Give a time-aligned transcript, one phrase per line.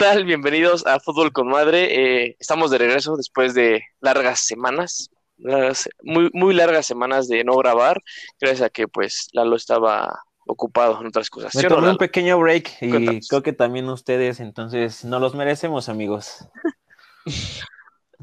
[0.00, 0.24] tal?
[0.24, 2.24] Bienvenidos a Fútbol con Madre.
[2.24, 5.10] Eh, estamos de regreso después de largas semanas,
[6.02, 8.02] muy, muy largas semanas de no grabar,
[8.40, 11.54] gracias a que pues Lalo estaba ocupado en otras cosas.
[11.54, 16.48] Me tomé un pequeño break y creo que también ustedes, entonces no los merecemos, amigos.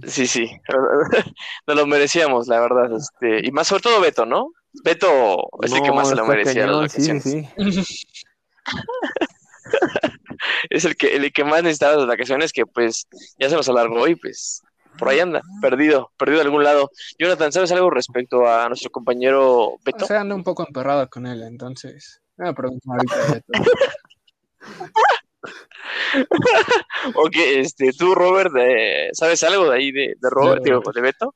[0.07, 0.49] Sí, sí,
[1.68, 2.90] nos lo merecíamos, la verdad.
[2.98, 4.52] Este, y más sobre todo Beto, ¿no?
[4.84, 7.48] Beto es el que más se lo merecía Sí, sí.
[10.70, 13.08] es el que, el que más necesitaba las vacaciones, que pues
[13.40, 14.63] ya se nos alargó y pues
[14.98, 16.90] por ahí anda, perdido, perdido de algún lado.
[17.20, 20.05] Jonathan, ¿sabes algo respecto a nuestro compañero Beto?
[20.05, 22.21] O sea, ando un poco emperrado con él, entonces.
[22.38, 23.46] Me pregunto ahorita Beto.
[27.16, 28.51] ok, este, tú, Robert,
[29.13, 31.35] ¿sabes algo de ahí de, de Robert, o de Beto?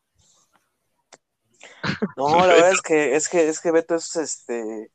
[2.15, 4.91] No, la verdad es que, es que, es que Beto es este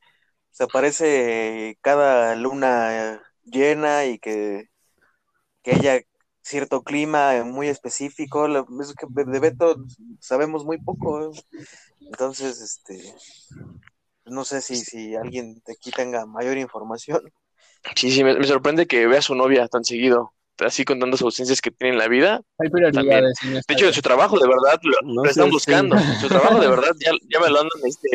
[0.56, 4.68] se aparece cada luna llena y que,
[5.62, 6.00] que haya
[6.42, 8.46] cierto clima muy específico.
[8.46, 9.76] Es que de Beto
[10.20, 11.32] sabemos muy poco.
[11.32, 11.40] ¿eh?
[12.00, 13.14] Entonces, este,
[14.24, 17.20] no sé si, si alguien de aquí tenga mayor información.
[17.94, 21.60] Sí, sí, me, sorprende que vea a su novia tan seguido, así con tantas ausencias
[21.60, 22.40] que tiene en la vida.
[22.58, 25.96] de hecho, su trabajo de verdad lo, están buscando.
[26.20, 28.08] Su trabajo de verdad ya, ya me lo andan este,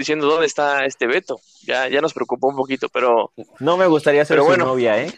[0.00, 1.40] diciendo dónde está este Beto.
[1.62, 3.32] Ya, ya nos preocupó un poquito, pero.
[3.60, 5.14] No me gustaría ser su novia, ¿eh?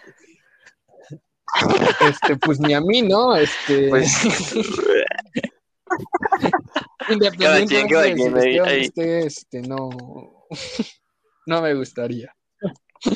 [2.01, 3.37] Este, pues ni a mí, ¿no?
[3.37, 3.89] Este.
[3.89, 4.25] Pues...
[7.09, 9.91] Independientemente este, no,
[11.47, 12.35] no me gustaría.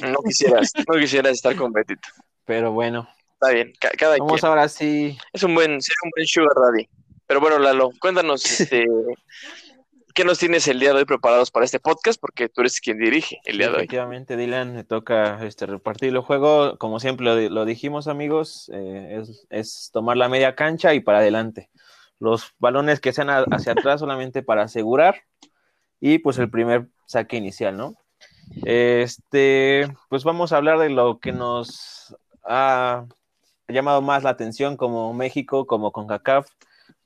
[0.03, 2.09] No quisieras, no quisieras estar con Betito.
[2.45, 3.09] Pero bueno.
[3.35, 5.17] Está bien, cada Vamos ahora sí.
[5.33, 6.89] Es un buen, es un buen sugar daddy.
[7.27, 8.87] Pero bueno, Lalo, cuéntanos, este,
[10.17, 12.19] ¿Qué nos tienes el día de hoy preparados para este podcast?
[12.19, 13.79] Porque tú eres quien dirige el día de hoy.
[13.81, 16.79] Efectivamente, Dylan, me toca este, repartir el juego.
[16.79, 21.69] Como siempre lo, dijimos, amigos, eh, es, tomar la media cancha y para adelante.
[22.19, 25.17] Los balones que sean hacia atrás solamente para asegurar.
[26.01, 27.95] Y pues el primer saque inicial, ¿no?
[28.65, 33.05] Este, pues vamos a hablar de lo que nos ha
[33.69, 36.49] llamado más la atención como México, como CONCACAF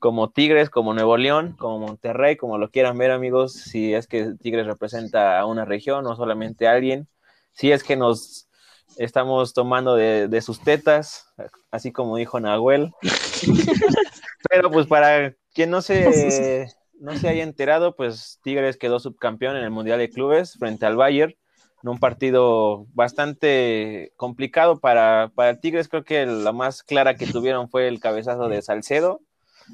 [0.01, 4.33] como Tigres, como Nuevo León, como Monterrey, como lo quieran ver amigos, si es que
[4.41, 7.07] Tigres representa a una región, no solamente a alguien,
[7.53, 8.49] si es que nos
[8.97, 11.27] estamos tomando de, sus tetas,
[11.69, 12.91] así como dijo Nahuel.
[14.49, 16.67] Pero pues para quien no se,
[16.99, 20.95] no se haya enterado, pues Tigres quedó subcampeón en el Mundial de Clubes frente al
[20.95, 21.35] Bayern,
[21.83, 27.69] en un partido bastante complicado para, para Tigres, creo que la más clara que tuvieron
[27.69, 29.21] fue el cabezazo de Salcedo,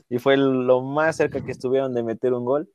[0.10, 2.70] y fue lo más cerca que estuvieron de meter un gol.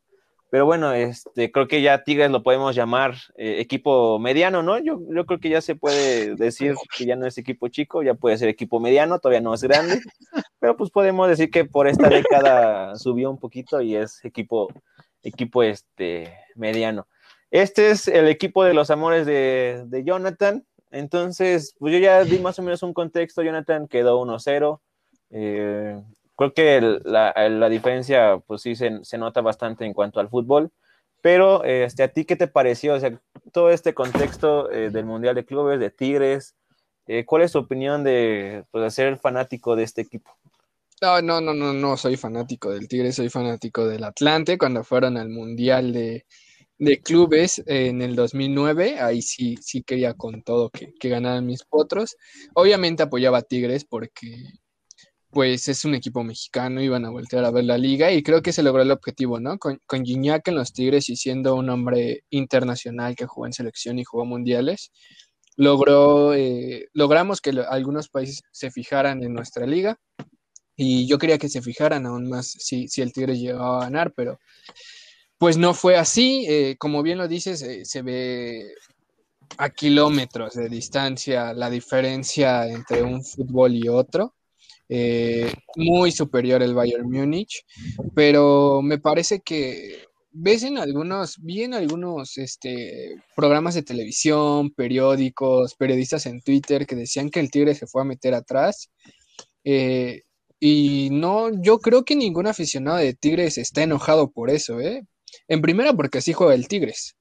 [0.51, 4.79] Pero bueno, este, creo que ya Tigres lo podemos llamar eh, equipo mediano, ¿no?
[4.79, 8.13] Yo, yo creo que ya se puede decir que ya no es equipo chico, ya
[8.15, 10.01] puede ser equipo mediano, todavía no es grande,
[10.61, 14.69] pero pues podemos decir que por esta década subió un poquito y es equipo,
[15.23, 17.07] equipo este, mediano.
[17.51, 22.39] Este es el equipo de los amores de, de Jonathan, entonces, pues yo ya di
[22.39, 24.81] más o menos un contexto, Jonathan quedó 1-0,
[25.31, 26.03] eh,
[26.37, 30.71] creo que la, diferencia, pues sí, se, nota bastante en cuanto al fútbol.
[31.21, 32.95] Pero, este, ¿a ti qué te pareció?
[32.95, 33.21] O sea,
[33.53, 36.57] todo este contexto eh, del Mundial de Clubes, de Tigres,
[37.07, 40.37] eh, ¿cuál es tu opinión de, pues, ser fanático de este equipo?
[41.01, 44.59] No, no, no, no, no soy fanático del Tigres, soy fanático del Atlante.
[44.59, 46.25] Cuando fueron al Mundial de,
[47.05, 52.17] clubes en el 2009, ahí sí, sí quería con todo que, que ganaran mis potros.
[52.55, 54.45] Obviamente apoyaba a Tigres porque
[55.33, 58.53] pues es un equipo mexicano, iban a voltear a ver la liga y creo que
[58.53, 59.59] se logró el objetivo, ¿no?
[59.59, 63.99] Con, con Gignac en los Tigres y siendo un hombre internacional que jugó en selección
[63.99, 64.93] y jugó mundiales,
[65.57, 69.99] logró, eh, logramos que algunos países se fijaran en nuestra liga
[70.77, 74.13] y yo quería que se fijaran aún más si, si el Tigres llegaba a ganar,
[74.15, 74.39] pero
[75.39, 78.75] pues no fue así, eh, como bien lo dices, eh, se ve
[79.59, 84.35] a kilómetros de distancia la diferencia entre un fútbol y otro.
[84.95, 87.65] Eh, muy superior el Bayern Múnich,
[88.15, 95.77] pero me parece que ves en algunos, vi en algunos este, programas de televisión, periódicos,
[95.77, 98.91] periodistas en Twitter que decían que el Tigre se fue a meter atrás.
[99.65, 100.25] Eh,
[100.61, 105.07] y no, yo creo que ningún aficionado de Tigres está enojado por eso, ¿eh?
[105.49, 107.17] En primera, porque así juega el Tigres.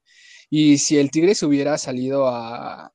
[0.50, 2.92] Y si el Tigres hubiera salido a,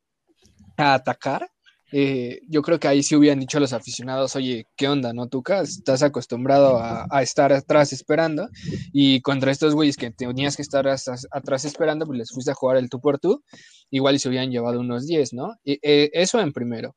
[0.78, 1.50] a atacar,
[1.92, 5.28] eh, yo creo que ahí sí hubieran dicho a los aficionados, oye, ¿qué onda, no,
[5.28, 5.62] Tuca?
[5.62, 8.50] Estás acostumbrado a, estar atrás esperando
[8.92, 12.78] y contra estos güeyes que tenías que estar atrás esperando, pues les fuiste a jugar
[12.78, 13.44] el tú por tú,
[13.89, 15.56] igual y se hubieran llevado unos 10, ¿no?
[15.66, 16.95] Eh, eso en primero.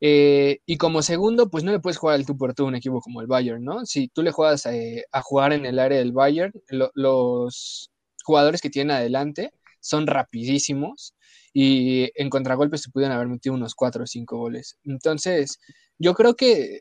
[0.00, 2.74] Eh, y como segundo, pues no le puedes jugar al tú por tú a un
[2.74, 3.86] equipo como el Bayern, ¿no?
[3.86, 6.52] Si tú le juegas a jugar en el área del Bayern,
[6.94, 7.90] los
[8.24, 9.52] jugadores que tienen adelante
[9.82, 11.14] son rapidísimos
[11.52, 14.78] y en contragolpes se pudieron haber metido unos cuatro o cinco goles.
[14.84, 15.58] Entonces,
[15.98, 16.80] yo creo que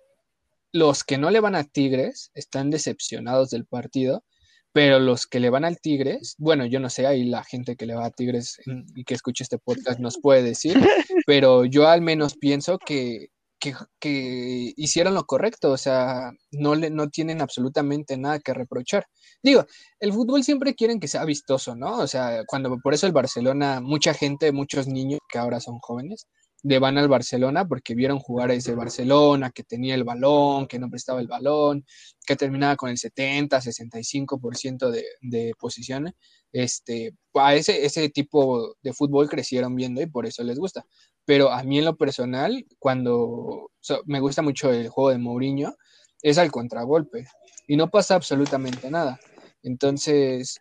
[0.71, 4.23] los que no le van a Tigres están decepcionados del partido,
[4.71, 7.85] pero los que le van al Tigres, bueno, yo no sé, ahí la gente que
[7.85, 8.57] le va a Tigres
[8.95, 10.75] y que escuche este podcast nos puede decir,
[11.25, 13.27] pero yo al menos pienso que,
[13.61, 19.05] que, hicieron lo correcto, o sea, no, le, no tienen absolutamente nada que reprochar.
[19.43, 19.65] Digo,
[19.99, 21.99] el fútbol siempre quieren que sea vistoso, ¿no?
[21.99, 26.27] O sea, cuando por eso el Barcelona, mucha gente, muchos niños que ahora son jóvenes,
[26.63, 30.79] de van al Barcelona porque vieron jugar a ese Barcelona que tenía el balón, que
[30.79, 31.85] no prestaba el balón,
[32.25, 36.13] que terminaba con el 70, 65% de, de posiciones.
[36.51, 40.85] Este, a ese, ese tipo de fútbol crecieron viendo y por eso les gusta.
[41.31, 43.71] Pero a mí en lo personal, cuando
[44.03, 45.77] me gusta mucho el juego de Mourinho,
[46.21, 47.25] es al contragolpe
[47.67, 49.17] y no pasa absolutamente nada.
[49.63, 50.59] Entonces,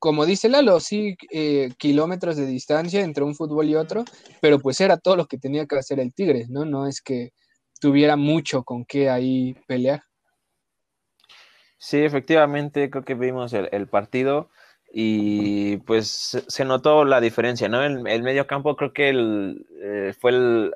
[0.00, 4.04] como dice Lalo, sí, eh, kilómetros de distancia entre un fútbol y otro,
[4.40, 6.64] pero pues era todo lo que tenía que hacer el Tigres, ¿no?
[6.64, 7.30] No es que
[7.80, 10.02] tuviera mucho con qué ahí pelear.
[11.78, 14.50] Sí, efectivamente, creo que vimos el, partido
[14.90, 17.82] y pues se notó la diferencia, ¿no?
[17.82, 19.10] El, el medio campo creo que
[19.82, 20.32] eh, fue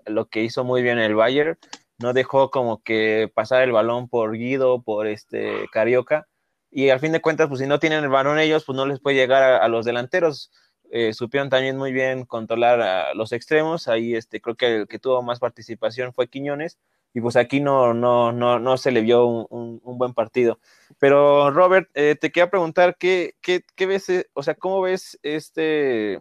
[0.06, 1.58] lo que hizo muy bien el Bayern,
[1.98, 6.26] no dejó como que pasar el balón por Guido, por este Carioca,
[6.70, 8.98] y al fin de cuentas, pues si no tienen el balón ellos, pues no les
[8.98, 10.50] puede llegar a, los delanteros.
[10.90, 14.98] Eh, supieron también muy bien controlar a los extremos, ahí este, creo que el que
[14.98, 16.78] tuvo más participación fue Quiñones,
[17.14, 20.58] y pues aquí no, no, no, no se le vio un, buen partido.
[20.98, 25.18] Pero Robert, eh, te quería preguntar, ¿qué, qué, qué ves, eh, o sea, cómo ves
[25.22, 26.20] este,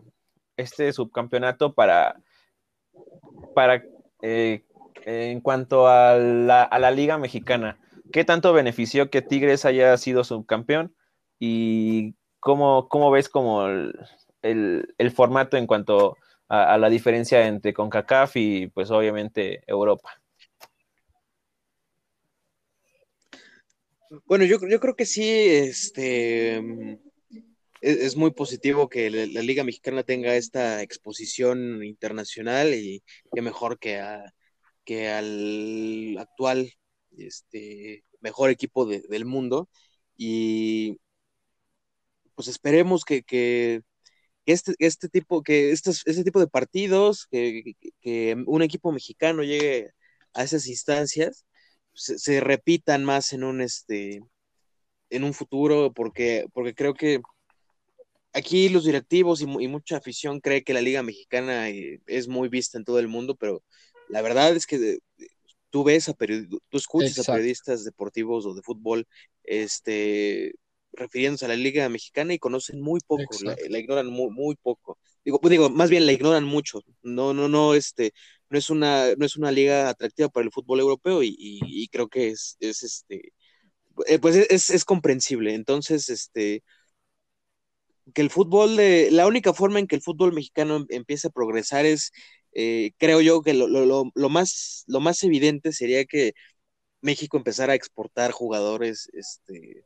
[0.57, 2.21] este subcampeonato para,
[3.55, 3.83] para
[4.21, 7.79] en cuanto a la, a la Liga Mexicana?
[8.11, 10.93] ¿Qué tanto benefició que Tigres haya sido subcampeón?
[11.39, 16.17] ¿Y cómo, cómo ves como el, formato en cuanto
[16.49, 20.20] a, la diferencia entre CONCACAF y pues obviamente Europa?
[24.25, 26.61] Bueno, yo, yo creo que sí, este,
[27.81, 33.03] es, muy positivo que la, Liga Mexicana tenga esta exposición internacional y
[33.33, 34.01] que mejor que,
[34.83, 36.73] que al actual
[37.17, 39.69] este, mejor equipo del mundo.
[40.17, 40.99] Y
[42.35, 43.81] pues esperemos que, que
[44.45, 47.75] este, este tipo, que estos, este tipo de partidos, que,
[48.45, 49.91] un equipo mexicano llegue
[50.33, 51.45] a esas instancias,
[51.93, 54.21] se, repitan más en un este
[55.09, 57.21] en un futuro, porque, porque creo que
[58.33, 62.47] aquí los directivos y, y, mucha afición cree que la Liga Mexicana eh, es muy
[62.47, 63.61] vista en todo el mundo, pero
[64.07, 64.99] la verdad es que
[65.69, 69.07] tú ves a tú escuchas a periodistas deportivos o de fútbol,
[69.43, 70.53] este,
[70.93, 74.99] refiriéndose a la Liga Mexicana y conocen muy poco, la, ignoran muy, muy, poco.
[75.23, 76.81] Digo, digo, más bien la ignoran mucho.
[77.01, 78.13] No, no, no, este,
[78.51, 82.29] no es una, no es una liga atractiva para el fútbol europeo y, creo que
[82.31, 83.33] es, es este,
[84.07, 85.55] eh, pues es, es, comprensible.
[85.55, 86.63] Entonces, este,
[88.13, 91.85] que el fútbol de, la única forma en que el fútbol mexicano empiece a progresar
[91.85, 92.11] es
[92.53, 96.33] eh, creo yo que lo, más, lo más evidente sería que
[97.01, 99.85] México empezara a exportar jugadores este,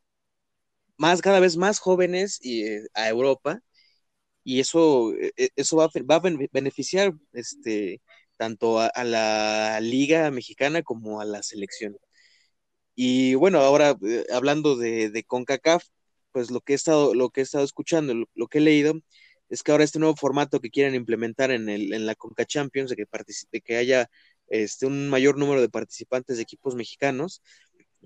[0.97, 3.59] más, cada vez más jóvenes y, eh, a Europa,
[4.43, 8.01] y eso, e, e, eso va, va, a beneficiar este,
[8.37, 11.97] tanto a, la liga mexicana como a la selección.
[12.95, 15.85] Y bueno, ahora eh, hablando de, de, CONCACAF,
[16.31, 18.95] pues lo que he estado, lo que he estado escuchando, lo que he leído,
[19.49, 22.89] es que ahora este nuevo formato que quieren implementar en, el, en la Conca Champions,
[22.89, 24.09] de que, participe, que haya
[24.47, 27.41] este, un mayor número de participantes de equipos mexicanos,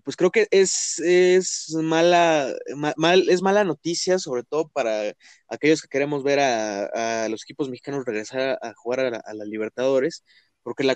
[0.03, 2.53] pues creo que es, es mala,
[2.97, 5.13] mal, es mala noticia, sobre todo para
[5.47, 10.23] aquellos que queremos ver a, los equipos mexicanos regresar a, jugar a la, Libertadores,
[10.63, 10.95] porque la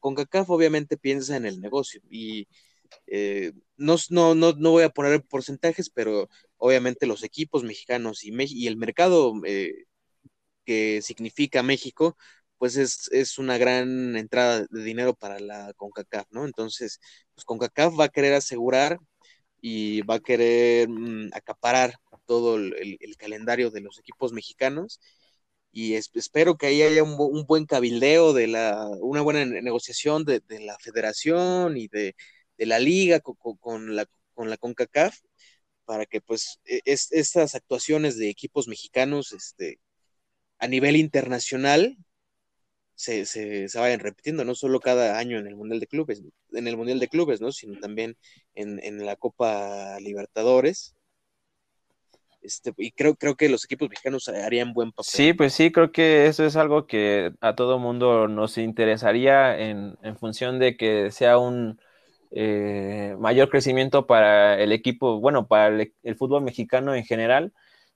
[0.00, 2.48] CONCACAF obviamente piensa en el negocio y
[3.06, 8.32] eh, no, no, no, no, voy a poner porcentajes, pero obviamente los equipos mexicanos y,
[8.38, 9.84] y el mercado eh,
[10.64, 12.16] que significa México,
[12.58, 16.44] pues es, es, una gran entrada de dinero para la CONCACAF, ¿no?
[16.44, 17.00] Entonces,
[17.34, 18.98] pues CONCACAF va a querer asegurar
[19.60, 21.94] y va a querer mm, acaparar
[22.26, 25.00] todo el, calendario de los equipos mexicanos
[25.72, 30.78] y espero que ahí haya un, buen cabildeo de la, una buena negociación de la
[30.78, 32.14] federación y de,
[32.58, 35.16] de la liga con, la, con la CONCACAF
[35.84, 39.80] para que pues e, estas actuaciones de equipos mexicanos este,
[40.58, 41.96] a nivel internacional
[42.98, 46.20] se, se, vayan repitiendo, no solo cada año en el Mundial de Clubes,
[46.52, 47.52] en el Mundial de Clubes, ¿no?
[47.52, 48.16] Sino también
[48.56, 50.96] en, en la Copa Libertadores.
[52.42, 55.04] Este, y creo, creo que los equipos mexicanos harían buen papel.
[55.08, 59.96] Sí, pues sí, creo que eso es algo que a todo mundo nos interesaría en,
[60.02, 61.80] en función de que sea un
[62.32, 67.52] eh, mayor crecimiento para el equipo, bueno, para el, el fútbol mexicano en general,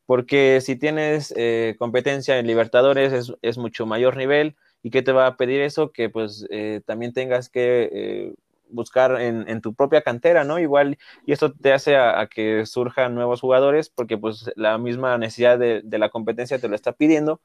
[0.06, 5.12] porque si tienes eh, competencia en Libertadores es, es, mucho mayor nivel y qué te
[5.12, 8.34] va a pedir eso que pues eh, también tengas que eh,
[8.68, 10.58] buscar en, en, tu propia cantera, ¿no?
[10.58, 15.18] Igual y esto te hace a, a, que surjan nuevos jugadores porque pues la misma
[15.18, 17.40] necesidad de, de la competencia te lo está pidiendo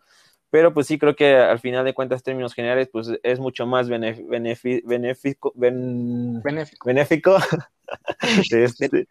[0.50, 3.90] pero pues sí creo que al final de cuentas, términos generales, pues es mucho más
[3.90, 4.30] benéfico,
[4.88, 6.86] benéfico, ben, benéfico.
[6.86, 7.38] benéfico.
[8.52, 9.08] este,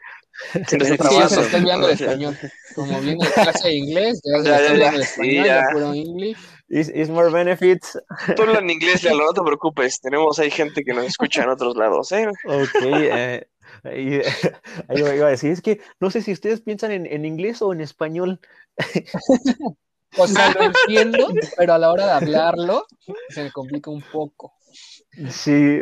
[0.70, 2.36] ya se español.
[2.74, 5.68] Como viene de clase de inglés, ya español, sí, ya.
[5.72, 6.38] puro inglés.
[6.68, 7.96] Is, is more benefits.
[8.34, 10.00] Tú hablas en inglés, Lalo, no te preocupes.
[10.00, 12.26] Tenemos, hay gente que nos escucha en otros lados, ¿eh?
[12.44, 13.46] Ok, eh,
[13.84, 14.20] ahí,
[14.88, 17.72] ahí iba a decir, es que no sé si ustedes piensan en, en inglés o
[17.72, 18.40] en español.
[20.18, 22.86] O sea, lo entiendo, pero a la hora de hablarlo
[23.28, 24.54] se me complica un poco.
[25.30, 25.80] Sí,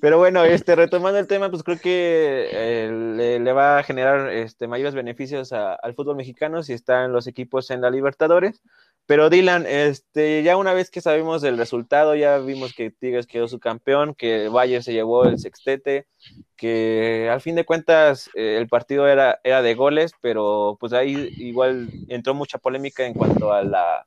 [0.00, 4.30] pero bueno, este, retomando el tema, pues creo que eh, le, le, va a generar
[4.32, 8.62] este, mayores beneficios a, al fútbol mexicano si están los equipos en la Libertadores.
[9.06, 13.46] Pero Dylan, este, ya una vez que sabemos el resultado, ya vimos que Tigres quedó
[13.46, 16.08] su campeón, que Valle se llevó el sextete,
[16.56, 21.32] que al fin de cuentas eh, el partido era, era de goles, pero pues ahí
[21.38, 24.04] igual entró mucha polémica en cuanto a la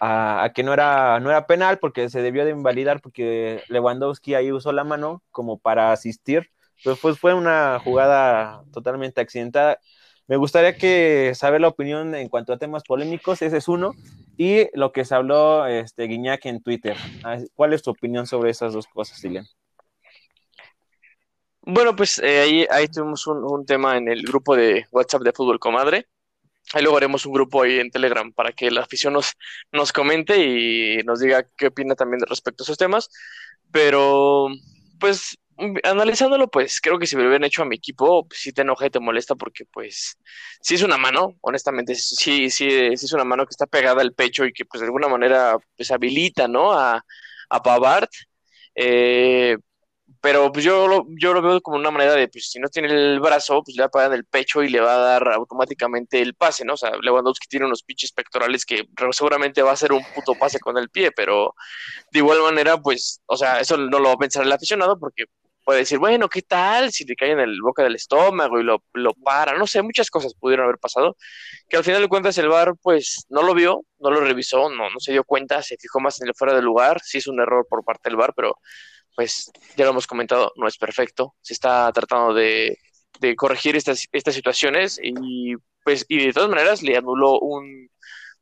[0.00, 4.34] a, a, que no era, no era penal porque se debió de invalidar porque Lewandowski
[4.34, 6.50] ahí usó la mano como para asistir,
[6.82, 9.78] pero pues fue una jugada totalmente accidentada
[10.30, 13.96] me gustaría que saber la opinión en cuanto a temas polémicos, ese es uno,
[14.36, 16.96] y lo que se habló este, Guiñac en Twitter.
[17.24, 19.44] Ah, ¿Cuál es tu opinión sobre esas dos cosas, Dilian?
[21.62, 25.58] Bueno, pues eh, ahí, ahí tuvimos un, tema en el grupo de WhatsApp de Fútbol
[25.58, 26.06] Comadre.
[26.74, 29.14] Ahí luego haremos un grupo ahí en Telegram para que la afición
[29.72, 33.08] nos comente y nos diga qué opina también respecto a esos temas.
[33.72, 34.46] Pero,
[35.00, 35.36] pues,
[35.84, 38.62] analizándolo, pues creo que si me lo hubieran hecho a mi equipo, pues, sí te
[38.62, 40.18] enoja y te molesta porque, pues,
[40.60, 44.14] sí es una mano, honestamente, sí, sí, sí es una mano que está pegada al
[44.14, 46.72] pecho y que, pues, de alguna manera, pues, habilita, ¿no?
[46.72, 47.04] A,
[47.50, 48.08] a Pavard.
[48.74, 49.56] Eh,
[50.20, 52.88] pero pues yo lo, yo lo veo como una manera de, pues si no tiene
[52.88, 56.20] el brazo, pues le va a pagar el pecho y le va a dar automáticamente
[56.20, 56.74] el pase, ¿no?
[56.74, 60.58] O sea, Lewandowski tiene unos pinches pectorales que seguramente va a hacer un puto pase
[60.60, 61.54] con el pie, pero
[62.12, 65.26] de igual manera, pues, o sea, eso no lo va a pensar el aficionado porque
[65.64, 68.84] puede decir, bueno, ¿qué tal si le cae en el boca del estómago y lo,
[68.94, 69.56] lo para?
[69.58, 71.16] No sé, muchas cosas pudieron haber pasado,
[71.68, 74.90] que al final de cuentas el VAR pues no lo vio, no lo revisó, no,
[74.90, 77.40] no se dio cuenta, se fijó más en el fuera del lugar, sí es un
[77.40, 78.56] error por parte del VAR, pero
[79.14, 82.78] pues ya lo hemos comentado, no es perfecto, se está tratando de,
[83.20, 87.88] de corregir estas, estas situaciones y pues y de todas maneras le anuló un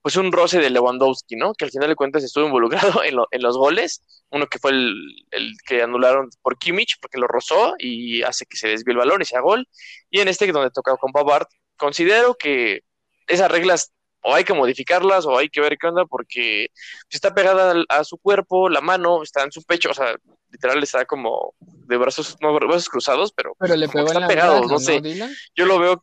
[0.09, 1.53] pues un roce de Lewandowski, ¿no?
[1.53, 4.71] Que al final de cuentas estuvo involucrado en, lo, en los goles, uno que fue
[4.71, 4.95] el,
[5.31, 9.21] el, que anularon por Kimmich porque lo rozó y hace que se desvíe el balón
[9.21, 9.69] y sea gol,
[10.09, 11.47] y en este donde toca con Pavard,
[11.77, 12.85] considero que
[13.27, 16.69] esas reglas o hay que modificarlas o hay que ver qué onda porque
[17.11, 20.15] está pegada a, su cuerpo, la mano está en su pecho, o sea,
[20.49, 24.69] literal está como de brazos, no brazos cruzados, pero, pero le pegó está pegado, mano,
[24.69, 25.03] no sé.
[25.03, 26.03] ¿no, yo lo veo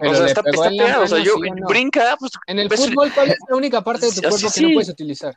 [0.00, 1.66] pero o sea, está, está pegado, o sea, yo sí, no.
[1.66, 4.60] brinca, pues, En el pues, fútbol, ¿cuál es la única parte de tu cuerpo sí,
[4.60, 5.36] que no puedes utilizar?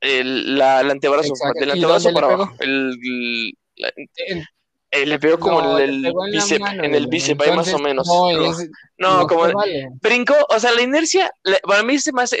[0.00, 1.62] El, la, el antebrazo, Exacto.
[1.62, 2.54] el antebrazo para abajo.
[2.60, 3.92] El, el, la,
[4.96, 7.78] eh, le pegó como no, en el bíceps, mano, en el bíceps, ahí más o
[7.78, 8.06] menos.
[8.06, 9.88] No, es, no, no como vale.
[10.00, 12.38] brincó, o sea, la inercia, la, para mí se me hace,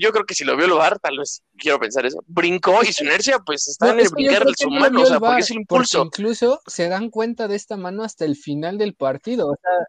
[0.00, 2.92] yo creo que si lo vio el bar, tal vez quiero pensar eso, brincó y
[2.92, 5.58] su inercia pues está en el brincar de su mano, o sea, porque es el
[5.58, 6.04] impulso.
[6.04, 9.86] Incluso se dan cuenta de esta mano hasta el final del partido, o sea,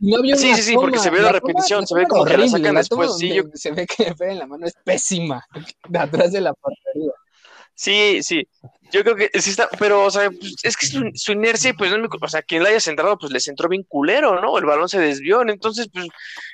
[0.00, 2.44] no había sí, sí, sí, porque se ve la, la repetición, se ve como horrible,
[2.44, 3.16] que la sacan la después.
[3.16, 3.42] Sí, yo...
[3.54, 5.44] Se ve que le pega en la mano, es pésima,
[5.88, 7.12] de atrás de la portería.
[7.74, 8.46] Sí, sí.
[8.90, 11.90] Yo creo que sí está, pero, o sea, pues, es que su, su inercia, pues,
[11.90, 14.56] no, o sea, quien la haya centrado, pues, le centró bien culero, ¿no?
[14.56, 16.06] El balón se desvió, entonces, pues,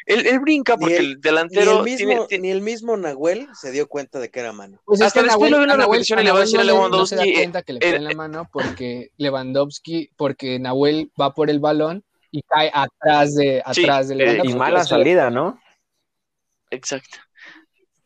[0.06, 1.72] él, él brinca porque el, el, delantero...
[1.72, 2.42] Ni el, mismo, tiene, tiene...
[2.42, 4.80] ni el, mismo, Nahuel se dio cuenta de que era mano.
[4.84, 6.40] Pues Hasta es que después Nahuel, lo vi en una repetición y le va a
[6.40, 7.16] decir a Lewandowski...
[7.16, 11.34] No se da cuenta que le pega en la mano porque Lewandowski, porque Nahuel va
[11.34, 14.52] por el balón y cae atrás de, atrás sí, de Lewandowski.
[14.52, 15.60] Y mala salida, ¿no?
[16.70, 17.18] Exacto.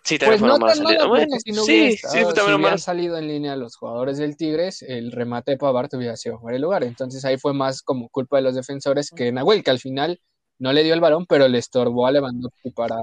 [0.08, 3.28] Sí, pues no tan mala bueno, si no sí, estado, sí, si hubieran salido en
[3.28, 6.82] línea los jugadores del Tigres, el remate de Pavard hubiera sido fuera de lugar.
[6.82, 10.18] Entonces ahí fue más como culpa de los defensores que Nahuel, que al final
[10.58, 12.96] no le dio el balón, pero le estorbó a Lewandowski para,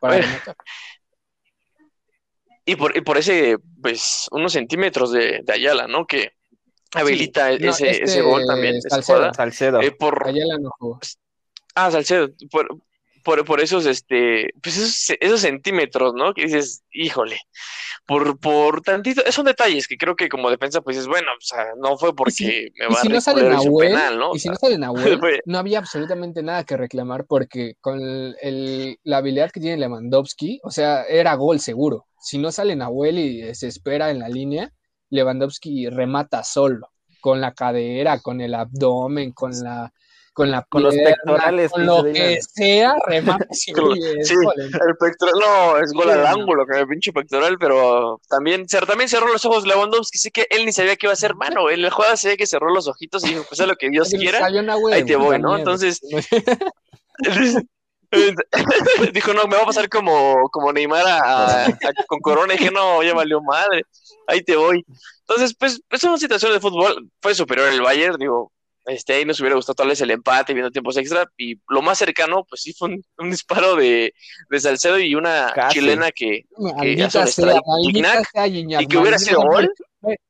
[0.00, 0.56] para bueno, rematar.
[2.64, 6.04] y por, y por ese, pues, unos centímetros de, de Ayala, ¿no?
[6.04, 6.32] Que
[6.94, 8.82] habilita ese, ese este gol también.
[8.82, 9.32] Salcedo.
[9.34, 9.80] Salcedo.
[9.82, 10.26] Eh, por...
[10.26, 10.98] Ayala no jugó.
[11.76, 12.28] Ah, Salcedo.
[12.50, 12.76] Por,
[13.22, 16.34] por, por esos, este, pues esos, esos centímetros, ¿no?
[16.34, 17.38] Que dices, híjole,
[18.06, 21.66] por, por tantito, son detalles que creo que como defensa, pues es bueno, o sea,
[21.78, 24.34] no fue porque me va si a no sale Nahuel, penal, ¿no?
[24.34, 29.18] Y si no sale Nahuel, no había absolutamente nada que reclamar porque con el, la
[29.18, 32.06] habilidad que tiene Lewandowski, o sea, era gol seguro.
[32.20, 34.72] Si no sale Nahuel y se espera en la línea,
[35.10, 36.88] Lewandowski remata solo,
[37.20, 39.92] con la cadera, con el abdomen, con la
[40.32, 45.92] con la con los pectorales con lo que sea remate sí, el pectoral no es
[45.92, 50.30] gol al ángulo con el pinche pectoral pero también también cerró los ojos Lewandowski sí
[50.30, 52.46] que él ni sabía que iba a ser mano en el juego se ve que
[52.46, 54.46] cerró los ojitos y dijo pues es lo que Dios quiera
[54.92, 56.00] ahí te voy no entonces
[59.12, 61.66] dijo no me va a pasar como como Neymar a,
[62.06, 63.82] con Corona y dije no ya valió madre
[64.26, 64.84] ahí te voy
[65.20, 68.52] entonces pues es una situación de fútbol fue superior el Bayern digo
[68.90, 71.30] este, ahí nos hubiera gustado tal vez el empate viendo tiempos extra.
[71.36, 74.12] Y lo más cercano, pues sí, fue un, disparo de,
[74.50, 76.44] de, Salcedo y una chilena que,
[76.80, 79.72] que hace un y que hubiera sido gol.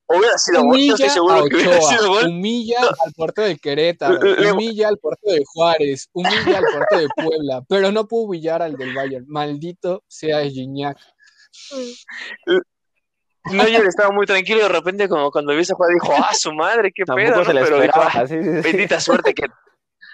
[0.07, 2.27] Hubiera sido gol, yo estoy seguro que hubiera sido gol.
[2.27, 4.19] Humilla al puerto de Querétaro,
[4.53, 8.77] humilla al puerto de Juárez, humilla al puerto de Puebla, pero no pudo humillar al
[8.77, 9.25] del Bayern.
[9.29, 10.99] Maldito sea Gignac.
[13.45, 16.35] No, yo estaba muy tranquilo y de repente como cuando vi esa jugada dijo, ah,
[16.35, 19.47] su madre, qué pedo, pero dijo, ah, bendita suerte que...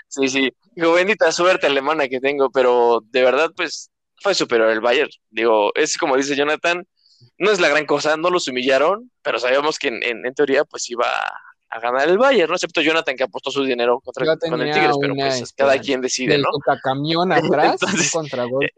[0.09, 3.91] Sí, sí, dijo, bendita suerte alemana que tengo, pero de verdad, pues,
[4.23, 5.11] fue superior el Bayern.
[5.31, 6.87] Digo, es como dice Jonathan,
[7.39, 10.89] no es la gran cosa, no los humillaron, pero sabíamos que en, en, teoría, pues,
[10.91, 11.07] iba
[11.69, 12.55] a ganar el Bayern, ¿no?
[12.55, 16.39] Excepto Jonathan que apostó su dinero contra con el Tigres, pero pues cada quien decide,
[16.39, 16.49] ¿no?
[16.83, 17.81] camión atrás,
[18.13, 18.73] contra golpe.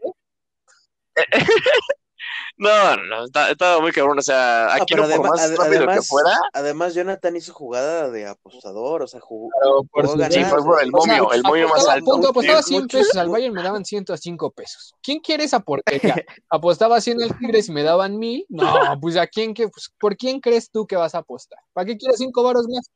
[2.59, 6.37] No, no, estaba muy cabrón, o sea, aquí no, por más rápido que fuera.
[6.51, 9.49] Además, Jonathan hizo jugada de apostador, o sea, jugó,
[9.89, 12.03] por Sí, fue el momio, el momio más alto.
[12.03, 14.93] Punto, apostaba 100 pesos, al Bayern me daban 105 pesos.
[15.01, 16.15] ¿Quién quiere esa porquería?
[16.49, 18.47] Apostaba 100 al Tigres y me daban 1000.
[18.49, 21.59] No, pues a quién, que, pues, ¿por quién crees tú que vas a apostar?
[21.71, 22.91] ¿Para qué quieres 5 varos más?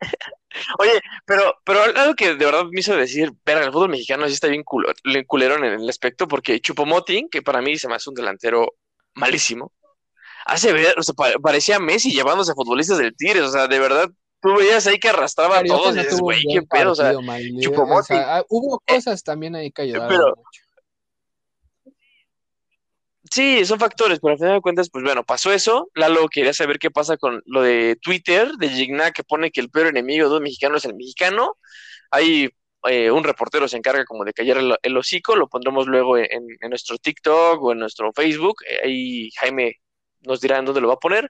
[0.78, 4.34] Oye, pero, pero algo que de verdad me hizo decir, verga, el fútbol mexicano sí
[4.34, 8.14] está bien culero en el aspecto, porque Chupomotín, que para mí se me hace un
[8.14, 8.74] delantero
[9.14, 9.72] malísimo.
[10.46, 14.08] Hace ver, o sea, parecía Messi llevándose a futbolistas del Tigres, o sea, de verdad,
[14.40, 18.44] tú veías ahí que arrastraba a todos y dices, güey, qué pedo, o sea, ah,
[18.48, 20.60] hubo cosas también ahí que ayudaron mucho.
[23.30, 25.88] Sí, son factores, pero al final de cuentas, pues bueno, pasó eso.
[25.94, 29.70] Lalo quería saber qué pasa con lo de Twitter, de Gignac, que pone que el
[29.70, 31.56] peor enemigo de un mexicano es el mexicano.
[32.10, 32.50] Hay
[32.88, 36.96] eh, un reportero se encarga como de callar el, hocico, lo pondremos luego en, nuestro
[36.98, 39.76] TikTok o en nuestro Facebook, eh, ahí Jaime
[40.20, 41.28] nos dirá en dónde lo va a poner,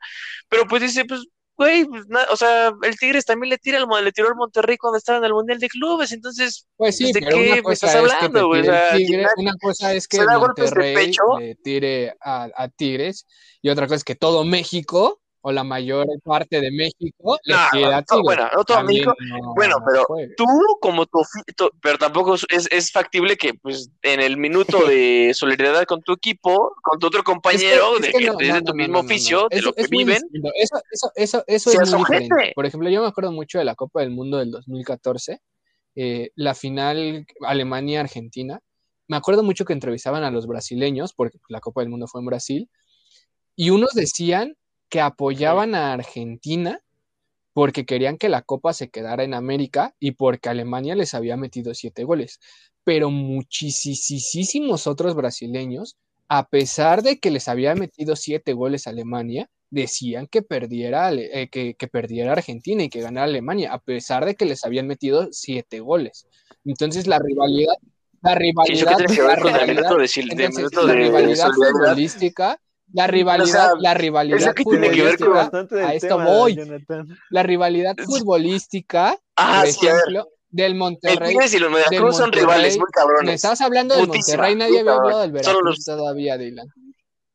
[0.48, 4.12] pero pues dice, pues, güey, pues, o sea, el Tigres también le tira el, le
[4.12, 7.62] tiró al Monterrey cuando estaba en el Mundial de Clubes, entonces, pues sí, ¿de qué
[7.64, 8.62] me estás hablando, güey?
[9.36, 13.26] una cosa es que Monterrey le tire a, a Tigres
[13.60, 17.38] y otra cosa es que todo México o la mayor parte de México
[17.72, 19.14] queda bueno, no todo México,
[19.56, 20.04] bueno, pero
[20.36, 20.46] tú
[20.80, 21.22] como tu,
[21.80, 26.74] pero tampoco es, es, factible que pues en el minuto de solidaridad con tu equipo,
[26.82, 30.22] con tu otro compañero, de que, de tu mismo oficio, de lo que viven,
[30.54, 32.52] eso, eso, eso, eso es muy diferente.
[32.54, 35.40] Por ejemplo, yo me acuerdo mucho de la Copa del Mundo del 2014,
[35.96, 38.60] eh, la final Alemania-Argentina.
[39.08, 42.26] Me acuerdo mucho que entrevistaban a los brasileños, porque la Copa del Mundo fue en
[42.26, 42.70] Brasil,
[43.56, 44.56] y unos decían
[44.90, 46.82] que apoyaban a Argentina
[47.52, 51.74] porque querían que la Copa se quedara en América y porque Alemania les había metido
[51.74, 52.40] siete goles.
[52.84, 55.96] Pero muchísimos otros brasileños,
[56.28, 61.48] a pesar de que les había metido siete goles a Alemania, decían que perdiera, eh,
[61.50, 65.80] que, perdiera Argentina y que ganara Alemania, a pesar de que les habían metido siete
[65.80, 66.26] goles.
[66.64, 67.74] Entonces la rivalidad,
[68.22, 72.60] la rivalidad, la rivalidad futbolística
[72.92, 75.50] la rivalidad, la rivalidad futbolística.
[75.86, 76.58] a esto voy.
[77.30, 81.36] La rivalidad futbolística, ah, por ejemplo, del Monterrey.
[81.36, 83.26] El y los Veracruz son rivales muy cabrones.
[83.26, 86.66] Me estás hablando del Monterrey, nadie había hablado del Veracruz todavía, Dylan.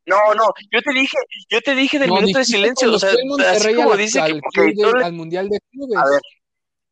[0.07, 1.17] No, no, yo te dije,
[1.49, 3.09] yo te dije del minuto de silencio, o sea,
[3.49, 5.97] así como dice al, que al Mundial de Clubes.
[5.97, 6.21] A ver,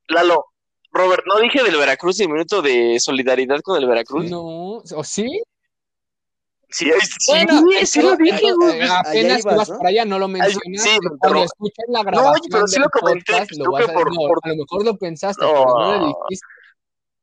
[0.07, 0.45] Lalo,
[0.91, 4.31] Robert, no dije del Veracruz y el minuto de solidaridad con el Veracruz.
[4.31, 5.43] No, ¿o sí?
[6.73, 6.91] Sí,
[7.27, 8.81] bueno, sí, sí lo dije, güey.
[8.81, 9.77] Apenas ibas, vas ¿no?
[9.77, 10.89] para allá, no lo mencionaste.
[10.89, 14.11] Sí, pero escuchas la grabación no, pero sí lo comenté, podcast, lo vas a, por,
[14.11, 14.39] no, por...
[14.41, 15.53] a lo mejor lo pensaste, no.
[15.53, 16.47] pero no lo dijiste.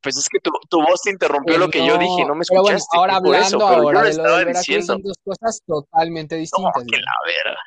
[0.03, 2.49] Pues es que tu, tu voz te interrumpió lo que yo dije, no me escuchaste.
[2.53, 6.73] Pero bueno, ahora hablando ahora de lo de Veracruz son dos cosas totalmente distintas.
[6.77, 7.59] No, que la vera.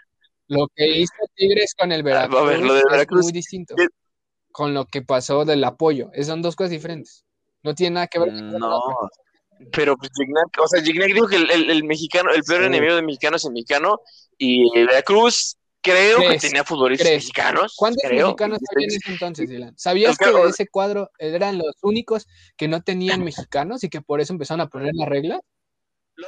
[0.47, 3.33] Lo que hizo Tigres con el ah, Veracruz, a ver, lo de Veracruz es muy
[3.33, 3.75] distinto.
[4.51, 6.11] Con lo que pasó del apoyo.
[6.23, 7.25] Son dos cosas diferentes.
[7.61, 8.29] No tiene nada que ver.
[8.29, 8.79] Con no.
[9.71, 13.05] Pero pues Gignac, o sea, Gignac dijo que el, el, mexicano, el peor enemigo del
[13.05, 13.99] mexicano es el mexicano
[14.37, 17.73] y Veracruz creo que tenía futbolistas mexicanos.
[17.75, 19.77] ¿Cuántos mexicanos había en ese entonces, Dylan?
[19.77, 24.21] ¿Sabías que de ese cuadro eran los únicos que no tenían mexicanos y que por
[24.21, 25.41] eso empezaron a poner la regla?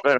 [0.04, 0.20] Bueno,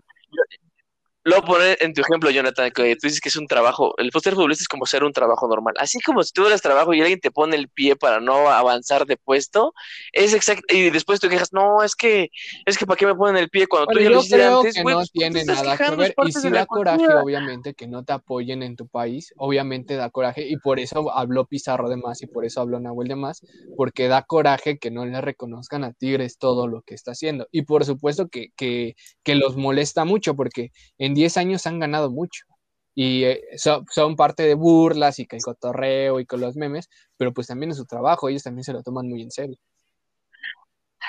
[1.28, 4.36] Luego poner en tu ejemplo, Jonathan, que tú dices que es un trabajo, el póster
[4.36, 5.74] futbolista es como ser un trabajo normal.
[5.80, 9.08] Así como si tú eres trabajo y alguien te pone el pie para no avanzar
[9.08, 9.74] de puesto,
[10.14, 12.30] es exacto, y después tú quejas, no, es que,
[12.68, 14.84] es que para qué me ponen el pie cuando tú ya lo hiciste antes, que
[14.84, 18.62] no pues, tiene nada que ver, y sí da coraje, obviamente, que no te apoyen
[18.62, 22.46] en tu país, obviamente da coraje, y por eso habló Pizarro de más, y por
[22.46, 23.42] eso habló Nahuel de más,
[23.76, 27.64] porque da coraje que no le reconozcan a Tigres todo lo que está haciendo, y
[27.64, 32.46] por supuesto que, que, que los molesta mucho, porque en 10 años han ganado mucho.
[32.94, 37.34] Y eh, son parte de burlas y que el cotorreo y con los memes, pero
[37.34, 39.58] pues también es su trabajo, ellos también se lo toman muy en serio.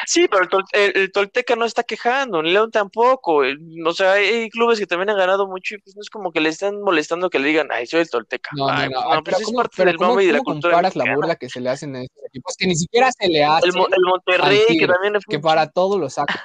[0.05, 3.42] Sí, pero el, Tolteca no está quejando, ni León tampoco.
[3.87, 6.40] O sea, hay, clubes que también han ganado mucho y pues no es como que
[6.40, 8.51] le están molestando que le digan, ay, soy el Tolteca.
[8.55, 10.75] No, no, no, pues, es parte del y de la cultura.
[10.75, 12.55] comparas la burla que se le hacen a estos equipos?
[12.59, 13.69] Que ni siquiera se le hace.
[13.69, 16.45] El, Monterrey, que también Que para todo lo saca.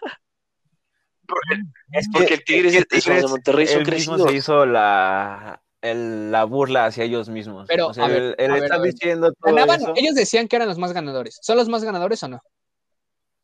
[1.91, 7.03] Es porque el Tigre es, de Monterrey él mismo se hizo la, la burla hacia
[7.03, 7.65] ellos mismos.
[7.67, 9.93] Pero, o sea, él, está diciendo todo eso.
[9.95, 11.39] Ellos decían que eran los más ganadores.
[11.41, 12.41] ¿Son los más ganadores o no?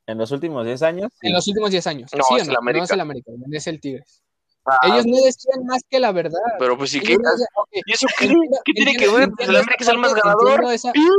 [0.05, 1.11] ¿En los últimos 10 años?
[1.21, 2.11] En los últimos 10 años.
[2.15, 2.53] No, ¿Sí es, no?
[2.53, 4.23] no es el América, es el Tigres.
[4.65, 4.77] Ah.
[4.83, 6.39] Ellos no decían más que la verdad.
[6.59, 7.13] Pero pues sí que.
[7.13, 8.33] ¿Y eso qué,
[8.65, 9.29] ¿qué tiene que ver?
[9.31, 10.61] Pues el América es el más ganador.
[10.93, 11.13] ¿Quién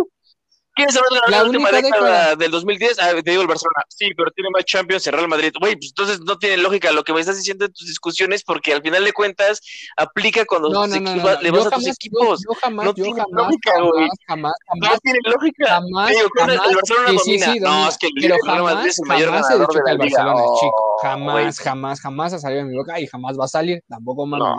[0.85, 2.99] es el más ganador la última década, del 2010?
[2.99, 3.85] Ah, te digo el Barcelona.
[3.89, 5.53] Sí, pero tiene más Champions el Real Madrid.
[5.59, 8.73] Güey, pues entonces no tiene lógica lo que me estás diciendo en tus discusiones porque
[8.73, 9.61] al final de cuentas
[9.97, 12.45] aplica cuando no, no, no, le vas a tus equipos.
[12.47, 14.09] Yo, jamás, no tiene jamás, lógica, güey.
[14.27, 15.67] Jamás, jamás, no tiene lógica.
[15.67, 17.47] Jamás, digo, jamás, el Barcelona sí, domina.
[17.47, 19.99] Sí, sí, no, es que el, Real Madrid es el mayor ganador de la el
[19.99, 20.99] Barcelona es chico.
[21.03, 23.83] Jamás, jamás, jamás ha salido de mi boca y jamás va a salir.
[23.89, 24.57] Tampoco, mano.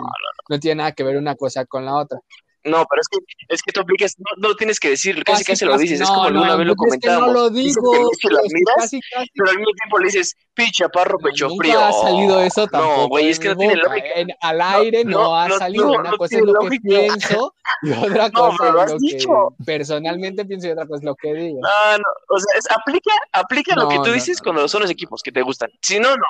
[0.48, 2.20] No tiene nada que ver una cosa con la otra.
[2.62, 3.18] No, pero es que,
[3.48, 6.08] es que tú aplicas, no, no lo tienes que decir, casi casi, lo dices, es
[6.08, 7.28] como alguna vez lo comentábamos.
[7.28, 9.30] no lo digo, que las miras, casi, casi.
[9.34, 11.80] pero al mismo tiempo le dices, picha, parro, pecho nunca frío.
[11.80, 12.96] ha salido eso tampoco.
[12.96, 14.08] No, güey, es que no tiene lógica.
[14.14, 18.68] En, al aire no, ha salido, una cosa es lo que pienso y otra cosa
[18.68, 21.60] es lo, que personalmente pienso y otra cosa es lo que digo.
[21.62, 25.22] No, no, o sea, es, aplica, aplica lo que tú dices cuando son los equipos
[25.22, 25.70] que te gustan.
[25.80, 26.24] Si no, no.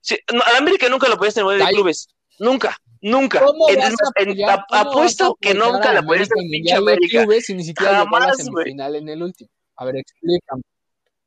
[0.00, 2.08] Si, no a América nunca lo puedes tener de clubes,
[2.38, 2.76] nunca.
[3.04, 3.44] Nunca.
[3.68, 4.38] En,
[4.70, 7.26] apuesto que nunca la puedes en pinche América.
[7.42, 9.50] Si ni siquiera Jamás, semifinal en el último.
[9.76, 10.62] A ver, explícame.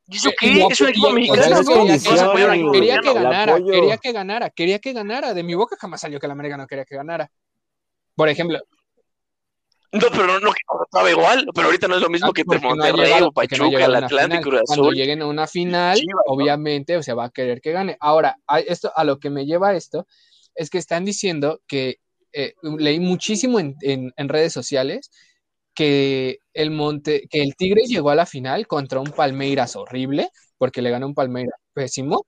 [0.08, 0.66] ¿Y eso qué?
[0.72, 2.72] ¿Es un equipo mexicano?
[2.72, 5.36] Quería que ganara, quería que ganara, quería que ganara.
[5.36, 7.30] De mi boca jamás salió que la América no quería que ganara.
[8.16, 8.60] Por ejemplo.
[9.92, 10.52] No, pero no, no
[10.84, 13.96] estaba igual, pero ahorita no es lo mismo ah, que te Monterrey o Pachuca, el
[13.96, 14.64] Atlántico, Azul.
[14.66, 17.98] Cuando lleguen a una final, obviamente, o sea, va a querer que gane.
[18.00, 20.08] Ahora, a, esto, a lo que me lleva esto
[20.58, 22.00] es que están diciendo que
[22.34, 25.10] eh, leí muchísimo en, redes sociales
[25.74, 30.82] que el Monte, que el Tigre llegó a la final contra un Palmeiras horrible, porque
[30.82, 32.26] le ganó un Palmeiras pésimo.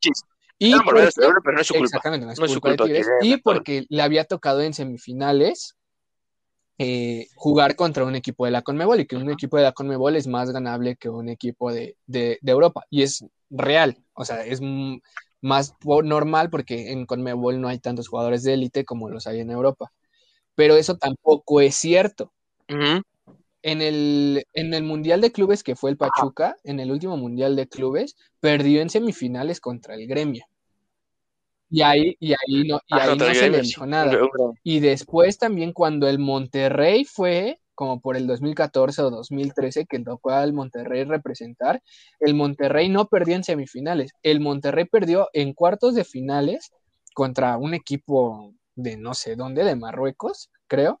[0.00, 0.10] Sí.
[0.58, 1.86] Y no, porque, pero no es su culpa.
[1.86, 5.74] Exactamente, no es, culpa, de Tigres, y porque le había tocado en semifinales
[6.78, 10.16] eh, jugar contra un equipo de la Conmebol y que un equipo de la Conmebol
[10.16, 12.84] es más ganable que un equipo de, de Europa.
[12.88, 14.60] Y es real, o sea, es
[15.40, 15.74] más
[16.04, 19.92] normal porque en Conmebol no hay tantos jugadores de élite como los hay en Europa.
[20.54, 22.32] Pero eso tampoco es cierto.
[23.62, 27.56] en, el, en el Mundial de Clubes que fue el Pachuca, en el último Mundial
[27.56, 30.44] de Clubes, perdió en semifinales contra el Gremio.
[31.72, 34.18] Y ahí, y ahí no, y ahí no se le dijo nada.
[34.64, 40.32] Y después también cuando el Monterrey fue como por el 2014 o 2013 que tocó
[40.32, 41.82] al Monterrey representar,
[42.18, 46.72] el Monterrey no perdió en semifinales, el Monterrey perdió en cuartos de finales
[47.14, 51.00] contra un equipo de no sé dónde, de Marruecos, creo,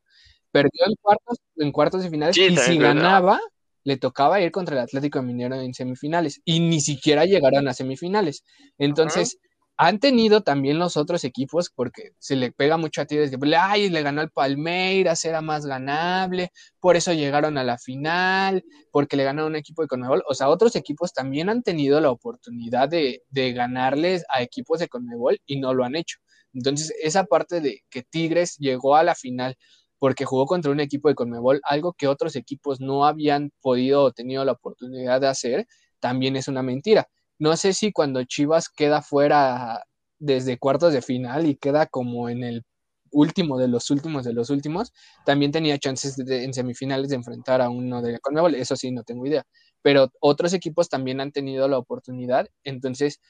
[0.52, 3.38] perdió en cuartos, en cuartos de finales y si ganaba,
[3.84, 8.42] le tocaba ir contra el Atlético Minero en semifinales y ni siquiera llegaron a semifinales.
[8.78, 9.36] Entonces,
[9.82, 13.88] han tenido también los otros equipos, porque se le pega mucho a ti desde, ay,
[13.88, 18.62] le ganó el Palmeiras, era más ganable, por eso llegaron a la final,
[18.92, 20.22] porque le ganaron un equipo de Conmebol.
[20.28, 24.88] O sea, otros equipos también han tenido la oportunidad de, de ganarles a equipos de
[24.88, 26.18] Conmebol y no lo han hecho.
[26.52, 29.56] Entonces, esa parte de que Tigres llegó a la final
[29.98, 34.12] porque jugó contra un equipo de Conmebol, algo que otros equipos no habían podido o
[34.12, 35.66] tenido la oportunidad de hacer,
[36.00, 37.08] también es una mentira.
[37.40, 39.82] No sé si cuando Chivas queda fuera
[40.18, 42.64] desde cuartos de final y queda como en el
[43.12, 44.92] último de los últimos de los últimos,
[45.24, 49.26] también tenía chances en semifinales de enfrentar a uno de Conmebol, eso sí, no tengo
[49.26, 49.44] idea,
[49.82, 53.20] pero otros equipos también han tenido la oportunidad, entonces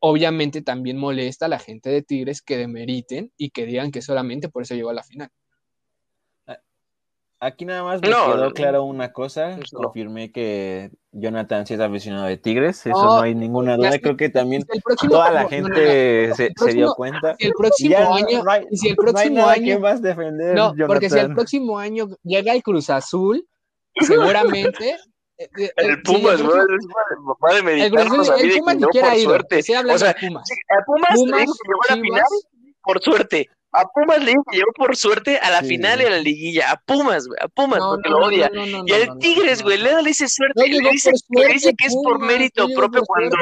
[0.00, 4.48] obviamente también molesta a la gente de Tigres que demeriten y que digan que solamente
[4.48, 5.30] por eso llegó a la final.
[7.44, 9.58] Aquí nada más me quedó claro una cosa.
[9.72, 12.86] Confirmé que Jonathan sí es aficionado de Tigres.
[12.86, 13.98] Eso no, hay ninguna duda.
[13.98, 14.64] Creo que también
[15.08, 17.34] toda la gente se, dio cuenta.
[17.40, 18.44] Si el próximo año.
[18.70, 19.80] si el próximo año.
[19.80, 23.44] vas a defender, no, porque si el próximo año llega el Cruz Azul,
[24.00, 24.90] seguramente.
[25.38, 29.18] Eh, eh, el Pumas, sí, va de meditar el, el, el Pumas ni siquiera ha
[29.18, 29.34] ido.
[29.34, 30.48] Habla o sea, de Pumas.
[30.48, 32.24] El Pumas, Pumas llegó a la final
[32.84, 33.48] por suerte.
[33.72, 36.70] A Pumas le llegó por suerte a la final y a la liguilla.
[36.70, 37.38] A Pumas, güey.
[37.40, 38.50] A Pumas, porque lo odia.
[38.86, 40.68] y al Tigres, güey, le dice suerte.
[40.68, 41.12] le dice,
[41.52, 43.36] dice que es por mérito propio cuando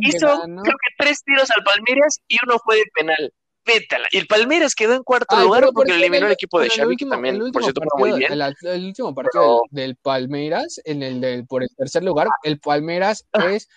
[0.00, 3.32] hizo, creo que tres tiros al Palmeiras y uno fue de penal.
[3.64, 4.08] Vétala.
[4.10, 7.06] Y el Palmeiras quedó en cuarto lugar porque le eliminó el equipo de Xavi, que
[7.06, 8.32] también, por cierto, fue muy bien.
[8.32, 13.52] El, último partido del, Palmeiras, en el del, por el tercer lugar, el Palmeiras ah.
[13.52, 13.68] es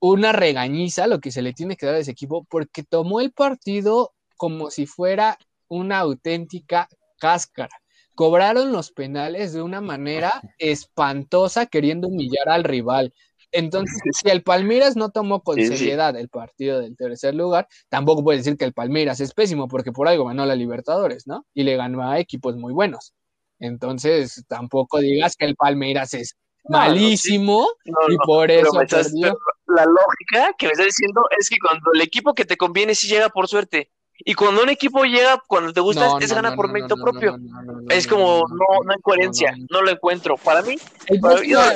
[0.00, 3.32] una regañiza lo que se le tiene que dar a ese equipo porque tomó el
[3.32, 5.36] partido como si fuera
[5.68, 7.82] una auténtica cáscara.
[8.14, 13.12] Cobraron los penales de una manera espantosa queriendo humillar al rival.
[13.50, 18.38] Entonces, si el Palmeiras no tomó con seriedad el partido del tercer lugar, tampoco puede
[18.38, 21.46] decir que el Palmeiras es pésimo, porque por algo ganó la Libertadores, ¿no?
[21.54, 23.14] Y le ganó a equipos muy buenos.
[23.58, 26.36] Entonces, tampoco digas que el Palmeiras es
[26.68, 28.70] malísimo y por eso
[29.66, 33.08] La lógica que me está diciendo es que cuando el equipo que te conviene sí
[33.08, 33.90] llega por suerte
[34.24, 37.38] y cuando un equipo llega, cuando te gusta, es gana por mérito propio.
[37.88, 40.36] es como, no, no hay coherencia, no, lo encuentro.
[40.36, 40.76] Para mí,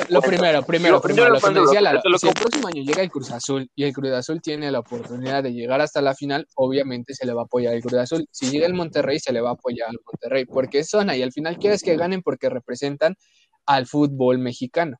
[0.09, 3.69] lo primero, primero, primero, lo que decía si el próximo año llega el Cruz Azul
[3.75, 7.33] y el Cruz Azul tiene la oportunidad de llegar hasta la final, obviamente se le
[7.33, 8.27] va a apoyar el Cruz Azul.
[8.29, 11.21] Si llega el Monterrey, se le va a apoyar al Monterrey, porque es zona y
[11.21, 13.15] al final quieres que ganen porque representan
[13.65, 14.97] al fútbol mexicano.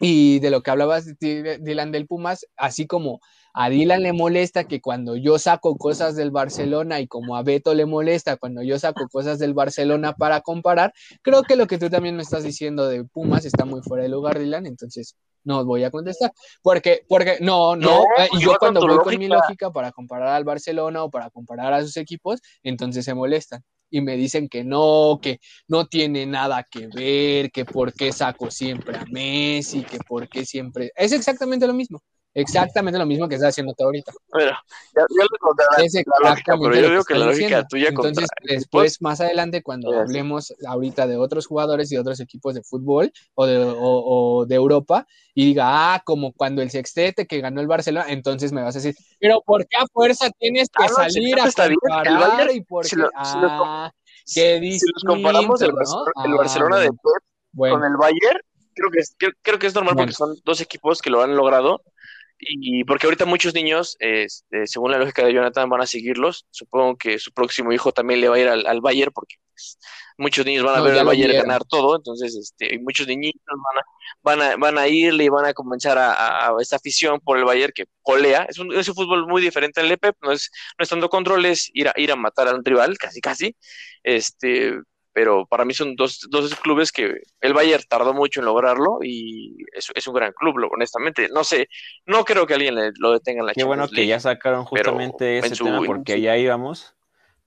[0.00, 3.20] Y de lo que hablabas, Dylan del Pumas, así como
[3.58, 7.72] a Dylan le molesta que cuando yo saco cosas del Barcelona y como a Beto
[7.74, 10.92] le molesta cuando yo saco cosas del Barcelona para comparar,
[11.22, 14.10] creo que lo que tú también me estás diciendo de Pumas está muy fuera de
[14.10, 16.32] lugar, Dylan, entonces no voy a contestar.
[16.60, 20.44] Porque, porque, no, no, eh, y yo cuando voy con mi lógica para comparar al
[20.44, 25.18] Barcelona o para comparar a sus equipos, entonces se molestan y me dicen que no,
[25.22, 30.28] que no tiene nada que ver, que por qué saco siempre a Messi, que por
[30.28, 30.92] qué siempre...
[30.94, 32.02] Es exactamente lo mismo.
[32.36, 34.12] Exactamente lo mismo que está haciendo todo ahorita.
[34.30, 34.50] Bueno,
[34.94, 39.62] ya, ya es exactamente pero yo digo que la lógica tuya Entonces, después, más adelante,
[39.62, 44.54] cuando hablemos ahorita de otros jugadores y otros equipos de fútbol o de, o, de
[44.54, 48.76] Europa, y diga, ah, como cuando el sextete que ganó el Barcelona, entonces me vas
[48.76, 52.50] a decir, pero ¿por qué a fuerza tienes que ah, salir a comparar?
[52.54, 52.96] y por qué?
[53.14, 53.90] ah,
[54.26, 57.22] qué si los comparamos el, Barcelona, de Pep
[57.56, 58.40] con el Bayern,
[58.74, 61.80] creo que es, creo, que es normal porque son dos equipos que lo han logrado
[62.38, 66.46] y porque ahorita muchos niños, este, según la lógica de Jonathan, van a seguirlos.
[66.50, 69.78] Supongo que su próximo hijo también le va a ir al, Bayern, porque pues,
[70.18, 71.96] muchos niños van a ver al Bayern ganar todo.
[71.96, 73.42] Entonces, este, muchos niñitos
[74.22, 77.38] van a, van a, van a irle y van a comenzar a, esta afición por
[77.38, 78.46] el Bayern que colea.
[78.48, 81.46] Es un, es un fútbol muy diferente al EPEP, no es, no es tanto control,
[81.46, 83.56] es ir a, ir a matar a un rival, casi, casi.
[84.02, 84.78] Este,
[85.16, 89.56] pero para mí son dos, dos clubes que el Bayern tardó mucho en lograrlo y
[89.72, 91.30] es, es un gran club, honestamente.
[91.32, 91.70] No sé,
[92.04, 95.56] no creo que alguien lo detenga en la Qué bueno que ya sacaron justamente ese
[95.56, 96.94] tema porque allá íbamos.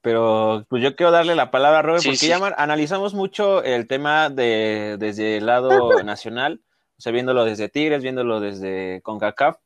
[0.00, 4.30] Pero pues yo quiero darle la palabra a Robert porque ya analizamos mucho el tema
[4.30, 5.70] de desde el lado
[6.02, 6.62] nacional,
[6.98, 9.58] o sea, viéndolo desde Tigres, viéndolo desde CONCACAF,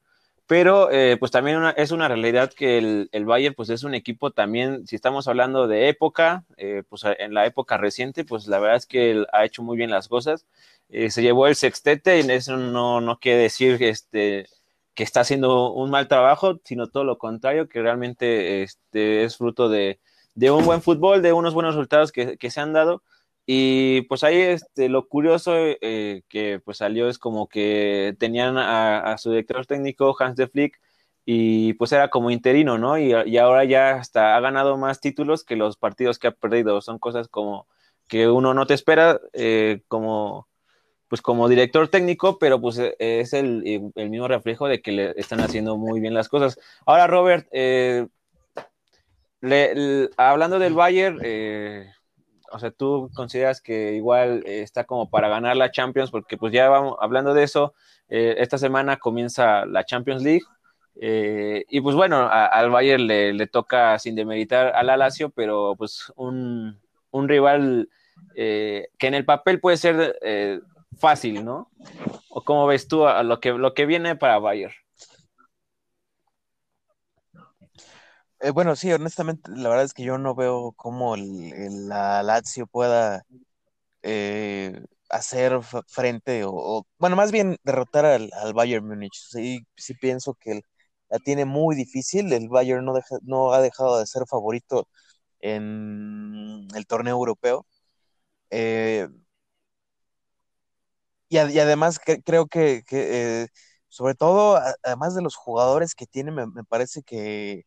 [0.47, 4.31] pero eh, pues también es una realidad que el, el, Bayern pues es un equipo
[4.31, 8.77] también, si estamos hablando de época, eh, pues en la época reciente, pues la verdad
[8.77, 10.47] es que él ha hecho muy bien las cosas.
[10.91, 14.47] Eh, se llevó el sextete y eso no, no quiere decir este,
[14.95, 19.69] que está haciendo un mal trabajo, sino todo lo contrario, que realmente este, es fruto
[19.71, 19.99] de,
[20.35, 23.03] de un buen fútbol, de unos buenos resultados que, que se han dado
[23.47, 29.17] y pues ahí este, lo curioso eh, que pues salió es como que tenían a,
[29.19, 30.81] su director técnico Hans de Flick
[31.27, 32.99] y pues era como interino, ¿no?
[32.99, 36.81] Y, ahora ya hasta ha ganado más títulos que los partidos que ha perdido.
[36.81, 37.67] Son cosas como
[38.09, 40.49] que uno no te espera eh, como
[41.09, 43.63] pues como director técnico, pero pues eh, es el,
[43.95, 46.59] mismo reflejo de que le están haciendo muy bien las cosas.
[46.87, 47.47] Ahora, Robert,
[50.17, 51.21] hablando del Bayern,
[52.55, 56.69] o sea, tú consideras que igual está como para ganar la Champions, porque pues ya
[56.69, 57.75] vamos hablando de eso,
[58.09, 60.45] esta semana comienza la Champions League.
[60.95, 67.29] y pues bueno, al Bayern le, toca sin demeritar al Alacio, pero pues un, un
[67.29, 67.89] rival
[68.35, 70.17] que en el papel puede ser
[70.97, 71.73] fácil, ¿no?
[72.29, 74.75] ¿O cómo ves tú a lo que, lo que viene para Bayern?
[78.45, 82.67] Eh, bueno, sí, honestamente, la verdad es que yo no veo cómo el, la Lazio
[82.67, 83.23] pueda
[84.03, 84.81] eh,
[85.11, 89.15] hacer frente o, bueno, más bien derrotar al, Bayern Múnich.
[89.31, 90.63] Sí, sí pienso que
[91.11, 92.33] la tiene muy difícil.
[92.33, 94.89] El Bayern no, no ha dejado de ser favorito
[95.41, 97.67] en el torneo europeo.
[98.51, 99.09] Eh,
[101.29, 103.49] y, además creo que, eh,
[103.89, 107.65] sobre todo, además de los jugadores que tiene, me, parece que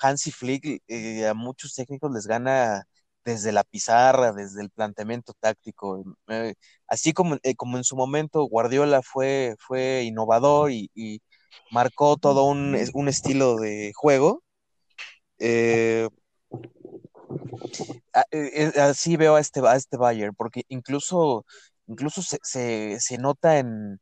[0.00, 2.84] Hansi Flick eh, a muchos técnicos les gana
[3.24, 6.04] desde la pizarra, desde el planteamiento táctico.
[6.28, 6.54] Eh,
[6.88, 10.90] así como, como en su momento Guardiola fue, fue innovador y,
[11.72, 14.42] marcó todo un, un, estilo de juego.
[18.76, 21.44] así veo a este, a este Bayern, porque incluso
[21.90, 22.38] incluso se,
[23.00, 24.00] se, nota en,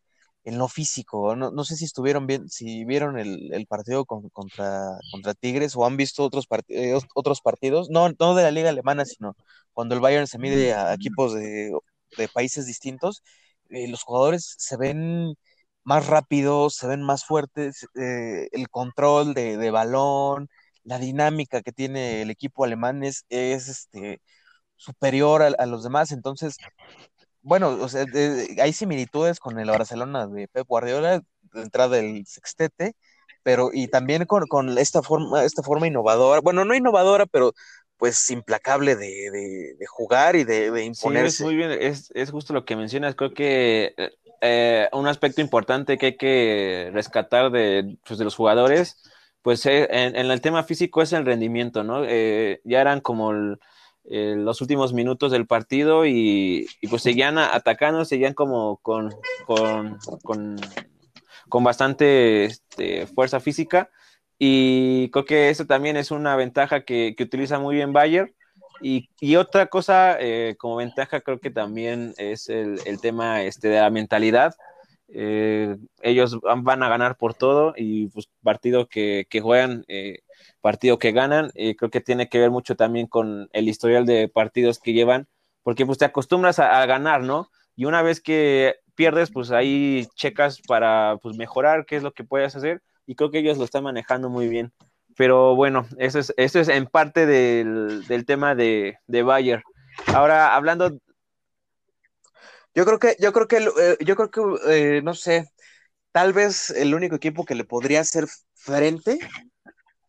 [0.48, 1.36] en, lo físico.
[1.36, 5.86] No, no, sé si estuvieron bien, si vieron el, el partido contra, contra Tigres o
[5.86, 9.36] han visto otros, eh, otros partidos, no, no de la liga alemana, sino
[9.72, 11.72] cuando el Bayern se mide a equipos de,
[12.16, 13.22] de países distintos,
[13.70, 15.34] eh, los jugadores se ven
[15.84, 20.48] más rápidos, se ven más fuertes, eh, el control de, de, balón,
[20.84, 24.20] la dinámica que tiene el equipo alemán es, es este,
[24.76, 26.12] superior a, a, los demás.
[26.12, 26.56] Entonces,
[27.42, 28.04] bueno, o sea,
[28.60, 31.20] hay similitudes con el Barcelona de Pep Guardiola,
[31.52, 32.94] de entrada del sextete,
[33.42, 37.52] pero y también con, esta forma, esta forma innovadora, bueno, no innovadora, pero
[37.96, 41.38] pues implacable de, jugar y de, imponerse.
[41.38, 43.94] Sí, es muy bien, es, justo lo que mencionas, creo que
[44.40, 49.02] eh, un aspecto importante que hay que rescatar de, pues, de los jugadores,
[49.42, 52.04] pues eh, en, el tema físico es el rendimiento, ¿no?
[52.04, 53.58] Eh, ya eran como el
[54.10, 59.98] eh, los últimos minutos del partido y, pues seguían atacando, seguían como con, con,
[61.48, 63.90] con, bastante este, fuerza física
[64.38, 68.32] y creo que eso también es una ventaja que, utiliza muy bien Bayer.
[68.80, 73.80] Y, otra cosa eh, como ventaja creo que también es el, el tema este, de
[73.80, 74.54] la mentalidad.
[75.08, 79.84] Eh, ellos van a ganar por todo y pues partido que, que juegan
[80.60, 81.50] partido que ganan.
[81.54, 85.28] y creo que tiene que ver mucho también con el historial de partidos que llevan,
[85.62, 87.50] porque pues te acostumbras a, ganar, ¿no?
[87.76, 92.24] Y una vez que pierdes, pues ahí checas para pues, mejorar qué es lo que
[92.24, 94.72] puedes hacer y creo que ellos lo están manejando muy bien.
[95.16, 99.62] Pero bueno, eso es, eso es en parte del, tema de, de Bayer.
[100.14, 100.98] Ahora, hablando...
[102.74, 105.48] Yo creo que, yo creo que, eh, yo creo que, eh, no sé,
[106.12, 109.18] tal vez el único equipo que le podría hacer frente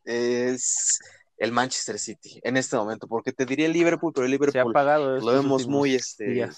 [0.09, 0.99] es
[1.37, 4.59] el Manchester City en este momento, porque te diría el Liverpool, pero el Liverpool Se
[4.59, 6.49] ha apagado lo vemos muy este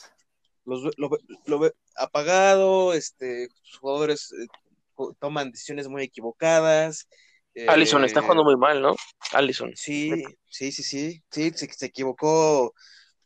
[0.66, 4.48] lo, apagado, este los jugadores eh,
[5.20, 7.08] toman decisiones muy equivocadas.
[7.68, 8.96] Allison está jugando eh, muy mal, ¿no?
[9.34, 9.72] Allison.
[9.76, 12.74] Sí, sí, sí, sí, sí, se, equivocó,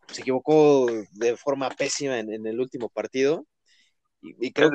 [0.07, 3.45] se equivocó de forma pésima en el último partido.
[4.39, 4.71] Y, creo,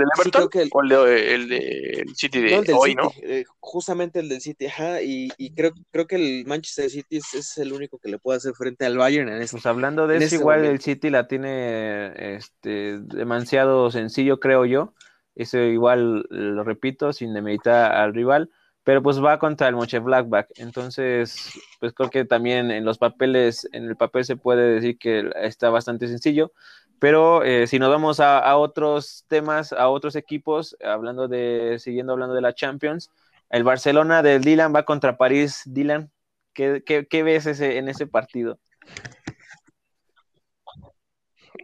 [0.49, 3.11] que el, o el de, City de hoy, ¿no?
[3.23, 7.73] Eh, justamente el del City, ajá, y, creo, creo que el Manchester City es, el
[7.73, 10.65] único que le puede hacer frente al Bayern en Pues hablando de eso, este igual
[10.65, 14.95] el City la tiene este, demasiado sencillo, creo yo.
[15.35, 18.51] Eso igual lo repito, sin demeritar al rival,
[18.91, 20.49] pero pues va contra el Moche Blackback.
[20.57, 25.31] Entonces, pues creo que también en los papeles, en el papel se puede decir que
[25.37, 26.51] está bastante sencillo.
[26.99, 32.35] Pero eh, si nos vamos a, otros temas, a otros equipos, hablando de, siguiendo hablando
[32.35, 33.13] de la Champions,
[33.49, 35.63] el Barcelona del Dylan va contra París.
[35.67, 36.11] Dylan,
[36.53, 38.59] ¿qué, ves ese, en ese partido?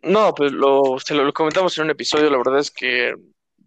[0.05, 3.17] No, pues lo, se lo, comentamos en un episodio, la verdad es que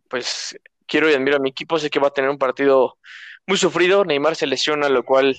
[0.08, 0.58] pues
[0.88, 2.98] quiero y admiro a mi equipo, sé que va a tener un partido
[3.50, 5.36] muy sufrido, Neymar se lesiona, lo cual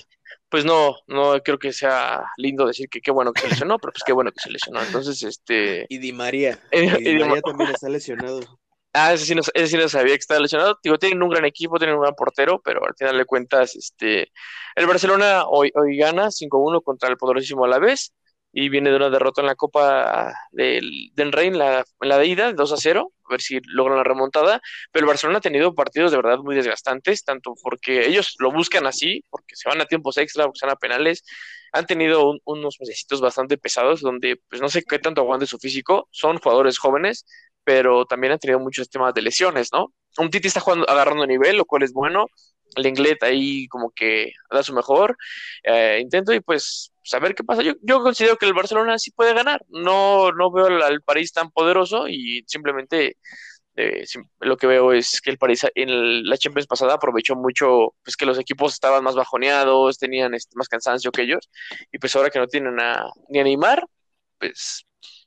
[0.49, 3.93] pues no, no creo que sea lindo decir que qué bueno que se lesionó, pero
[3.93, 4.81] pues qué bueno que se lesionó.
[4.83, 5.85] Entonces, este...
[5.87, 6.59] Y Di María.
[6.71, 8.41] y Di María también está lesionado.
[8.93, 10.77] Ah, ese sí, no, ese sí no sabía que estaba lesionado.
[10.83, 14.33] Digo, tienen un gran equipo, tienen un gran portero, pero al final de cuentas, este,
[14.75, 18.13] el Barcelona hoy, hoy gana 5-1 contra el poderosísimo Alavés.
[18.53, 22.53] Y viene de una derrota en la Copa del, Rey en la, la de ida,
[22.53, 26.11] 2 a 0, a ver si logran la remontada, pero el Barcelona ha tenido partidos
[26.11, 30.17] de verdad muy desgastantes, tanto porque ellos lo buscan así, porque se van a tiempos
[30.17, 31.23] extra, porque se van a penales,
[31.71, 36.07] han tenido unos mesecitos bastante pesados, donde pues no sé qué tanto aguante su físico,
[36.11, 37.25] son jugadores jóvenes,
[37.63, 39.93] pero también han tenido muchos temas de lesiones, ¿no?
[40.17, 42.27] Un Titi está jugando, agarrando nivel, lo cual es bueno,
[42.75, 45.17] el inglés ahí como que da su mejor
[45.63, 47.61] eh, intento y pues saber qué pasa.
[47.61, 49.63] Yo, yo considero que el Barcelona sí puede ganar.
[49.69, 53.17] No, no veo al, París tan poderoso y simplemente
[53.75, 54.05] eh,
[54.39, 58.25] lo que veo es que el París en la Champions pasada aprovechó mucho pues que
[58.25, 61.49] los equipos estaban más bajoneados, tenían este, más cansancio que ellos
[61.91, 63.85] y pues ahora que no tienen a, ni a Neymar,
[64.39, 64.85] pues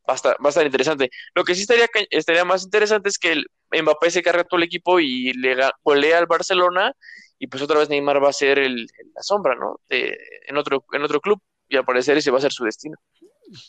[0.09, 1.11] va a, estar, va a estar interesante.
[1.35, 4.65] Lo que sí estaría, estaría más interesante es que el Mbappé se carga todo el
[4.65, 6.93] equipo y le golea al Barcelona
[7.39, 9.81] y pues otra vez Neymar va a ser el, la sombra, ¿no?
[9.89, 12.97] en, otro, en otro club y al parecer ese va a ser su destino,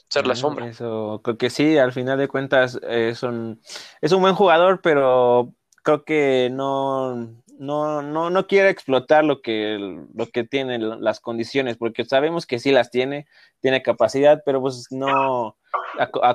[0.09, 0.68] ser la ah, sombra.
[0.68, 3.61] Eso, creo que sí, al final de cuentas es un,
[4.01, 5.53] es un buen jugador, pero
[5.84, 9.78] creo que no, no, no, no quiere explotar lo que,
[10.14, 13.28] lo que tiene las condiciones, porque sabemos que sí las tiene,
[13.62, 15.58] tiene capacidad, pero pues no,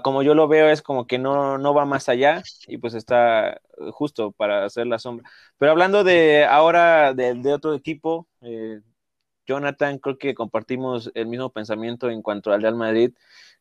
[0.03, 3.61] como yo lo veo es como que no, no va más allá y pues está
[3.93, 5.31] justo para hacer la sombra.
[5.59, 8.81] Pero hablando de ahora de, de otro equipo, eh,
[9.47, 13.13] Jonathan, creo que compartimos el mismo pensamiento en cuanto al Real Madrid,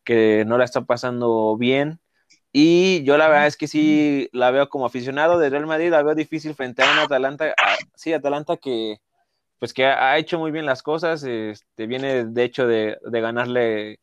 [0.03, 1.99] que no la está pasando bien.
[2.51, 6.01] Y yo la verdad es que sí la veo como aficionado de Real Madrid, la
[6.01, 7.53] veo difícil frente a un Atalanta,
[7.95, 8.99] sí, Atalanta que
[9.59, 13.99] pues que ha hecho muy bien las cosas, este, viene de hecho de, ganarle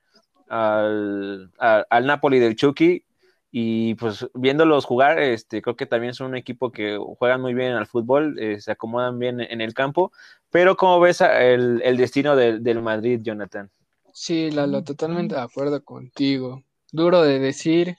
[0.49, 3.05] al, al, Napoli del Chucky
[3.51, 7.73] y pues viéndolos jugar, este, creo que también son un equipo que juegan muy bien
[7.73, 10.13] al fútbol, eh, se acomodan bien en el campo,
[10.51, 13.71] pero ¿cómo ves el, el destino del Madrid, Jonathan?
[14.13, 16.63] Sí, Lalo, totalmente de acuerdo contigo.
[16.93, 17.97] Duro de decir,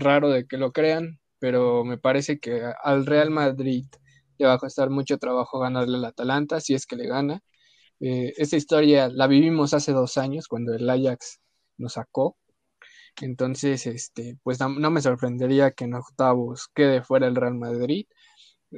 [0.00, 3.86] raro de que lo crean, pero me parece que al Real Madrid
[4.38, 7.40] le va a costar mucho trabajo ganarle al Atalanta, si es que le gana.
[8.00, 11.40] Eh, esta historia la vivimos hace dos años, cuando el Ajax
[11.78, 12.36] nos sacó
[13.22, 18.06] entonces, este, pues no, me sorprendería que en octavos quede fuera el Real Madrid.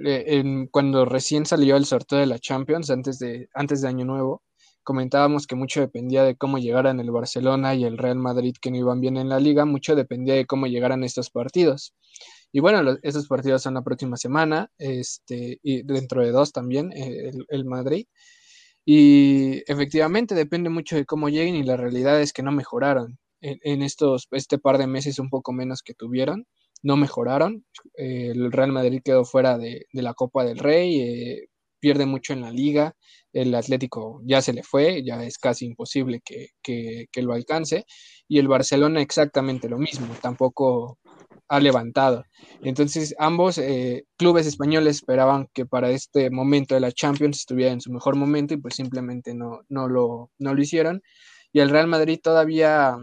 [0.04, 4.42] Eh, cuando recién salió el sorteo de la Champions, antes de, antes de Año Nuevo,
[4.82, 8.76] comentábamos que mucho dependía de cómo llegaran el Barcelona y el Real Madrid que no
[8.78, 11.94] iban bien en la liga, mucho dependía de cómo llegaran estos partidos.
[12.52, 17.30] Y bueno, esos partidos son la próxima semana, este, y dentro de dos también, eh,
[17.48, 18.06] el, Madrid.
[18.84, 23.82] Y efectivamente depende mucho de cómo lleguen y la realidad es que no mejoraron en,
[23.82, 26.46] estos, este par de meses un poco menos que tuvieron,
[26.82, 27.64] no mejoraron.
[27.94, 32.50] el Real Madrid quedó fuera de, la Copa del Rey, eh, pierde mucho en la
[32.50, 32.96] liga,
[33.32, 37.84] el Atlético ya se le fue, ya es casi imposible que, que, lo alcance,
[38.28, 40.98] y el Barcelona exactamente lo mismo, tampoco
[41.48, 42.24] ha levantado.
[42.62, 47.80] Entonces, ambos eh, clubes españoles esperaban que para este momento de la Champions estuviera en
[47.80, 51.02] su mejor momento y pues simplemente no, no, lo, no lo hicieron.
[51.52, 52.96] Y el Real Madrid todavía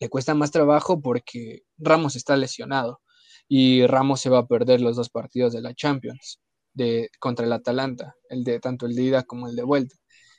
[0.00, 3.00] le cuesta más trabajo porque Ramos está lesionado
[3.48, 6.40] y Ramos se va a perder los dos partidos de la Champions
[6.74, 9.96] de, contra el Atalanta, el de tanto el de ida como el de vuelta.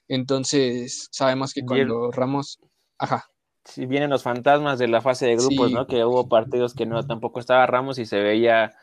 [0.07, 2.59] Entonces, sabemos que cuando Ramos,
[2.97, 3.25] ajá.
[3.65, 5.87] Si vienen los fantasmas de la fase de grupos, ¿no?
[5.87, 8.73] Que hubo partidos que no tampoco estaba Ramos y se veía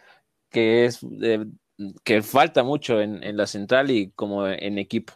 [0.48, 1.00] que es
[2.02, 5.12] que falta mucho en, en la central y como en equipo.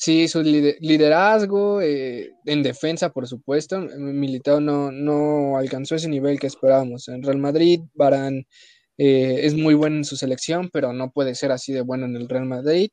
[0.00, 3.80] Sí, su liderazgo eh, en defensa, por supuesto.
[3.80, 7.08] Militao no, no alcanzó ese nivel que esperábamos.
[7.08, 8.46] En Real Madrid, Barán
[8.98, 12.16] eh, es muy bueno en su selección, pero no puede ser así de bueno en
[12.16, 12.90] el Real Madrid.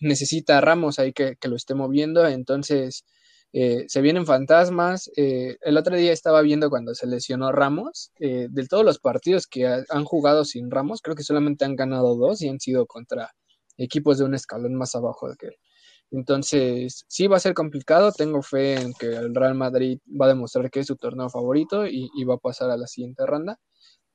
[0.00, 2.26] necesita a Ramos ahí que, lo esté moviendo.
[2.26, 3.04] Entonces,
[3.52, 5.10] eh, se vienen fantasmas.
[5.16, 8.12] el otro día estaba viendo cuando se lesionó Ramos.
[8.18, 12.42] de todos los partidos que han jugado sin Ramos, creo que solamente han ganado dos
[12.42, 13.30] y han sido contra
[13.78, 15.56] equipos de un escalón más abajo que él.
[16.10, 18.12] Entonces, sí va a ser complicado.
[18.12, 21.86] Tengo fe en que el Real Madrid va a demostrar que es su torneo favorito
[21.86, 23.58] y, va a pasar a la siguiente ronda.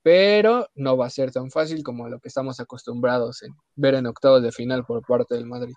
[0.01, 4.07] Pero no va a ser tan fácil como lo que estamos acostumbrados en ver en
[4.07, 5.75] octavos de final por parte del Madrid.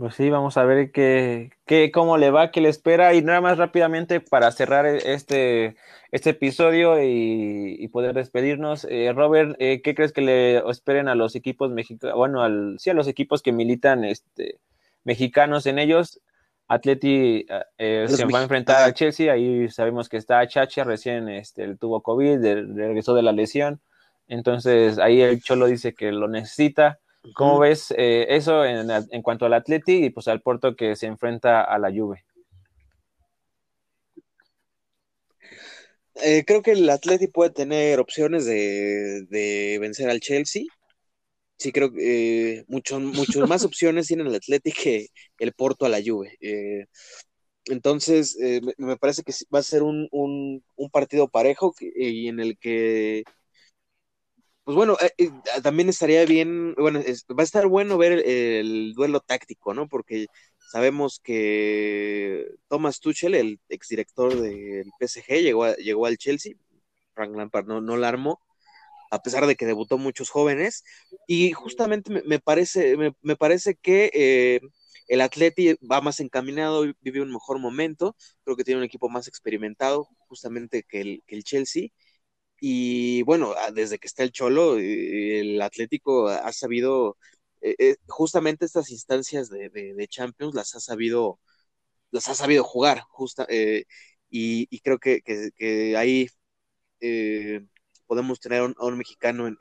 [0.00, 3.12] Pues sí, vamos a ver qué, qué, cómo le va, qué le espera.
[3.12, 5.76] Y nada más rápidamente para cerrar este,
[6.10, 8.86] este episodio y, poder despedirnos.
[8.88, 12.16] Eh, Robert, eh, ¿qué crees que le esperen a los equipos mexicanos?
[12.16, 14.58] Bueno, al, sí, a los equipos que militan este,
[15.04, 16.20] mexicanos en ellos.
[16.70, 17.46] Atleti
[17.78, 22.02] eh, se va a enfrentar a Chelsea, ahí sabemos que está Chacha, recién este, tuvo
[22.02, 22.38] COVID,
[22.74, 23.80] regresó de la lesión,
[24.28, 27.00] entonces ahí el Cholo dice que lo necesita.
[27.34, 31.60] ¿Cómo ves eso en, en, cuanto al Atleti y pues al Porto que se enfrenta
[31.62, 32.24] a la Juve?
[36.22, 40.64] Eh, creo que el Atleti puede tener opciones de, vencer al Chelsea.
[41.60, 43.02] Sí, creo que eh, muchos
[43.48, 45.08] más opciones tiene el Atleti que
[45.38, 46.36] el Porto a la Juve.
[46.40, 46.86] Eh,
[47.66, 48.36] entonces,
[48.78, 50.10] me, parece que va a ser un,
[50.92, 53.24] partido parejo y en el que,
[54.64, 54.96] pues bueno,
[55.62, 59.88] también estaría bien, bueno, va a estar bueno ver el, el, duelo táctico, ¿no?
[59.88, 60.26] Porque
[60.70, 66.54] Sabemos que Thomas Tuchel, el exdirector del PSG, llegó, llegó al Chelsea.
[67.12, 68.40] Frank Lampard no, no la armó,
[69.10, 70.84] a pesar de que debutó muchos jóvenes.
[71.26, 74.60] Y justamente me, parece, me, parece que eh,
[75.08, 78.16] el Atleti va más encaminado, vive un mejor momento.
[78.44, 81.88] Creo que tiene un equipo más experimentado, justamente que el, que el Chelsea.
[82.60, 87.16] Y bueno, desde que está el Cholo, eh, el Atlético ha sabido
[87.62, 91.40] eh, justamente estas instancias de, Champions las ha sabido,
[92.10, 93.84] las ha sabido jugar, justa, eh,
[94.30, 95.22] y, creo que,
[95.96, 96.28] ahí
[98.10, 99.56] podemos tener a un, mexicano en,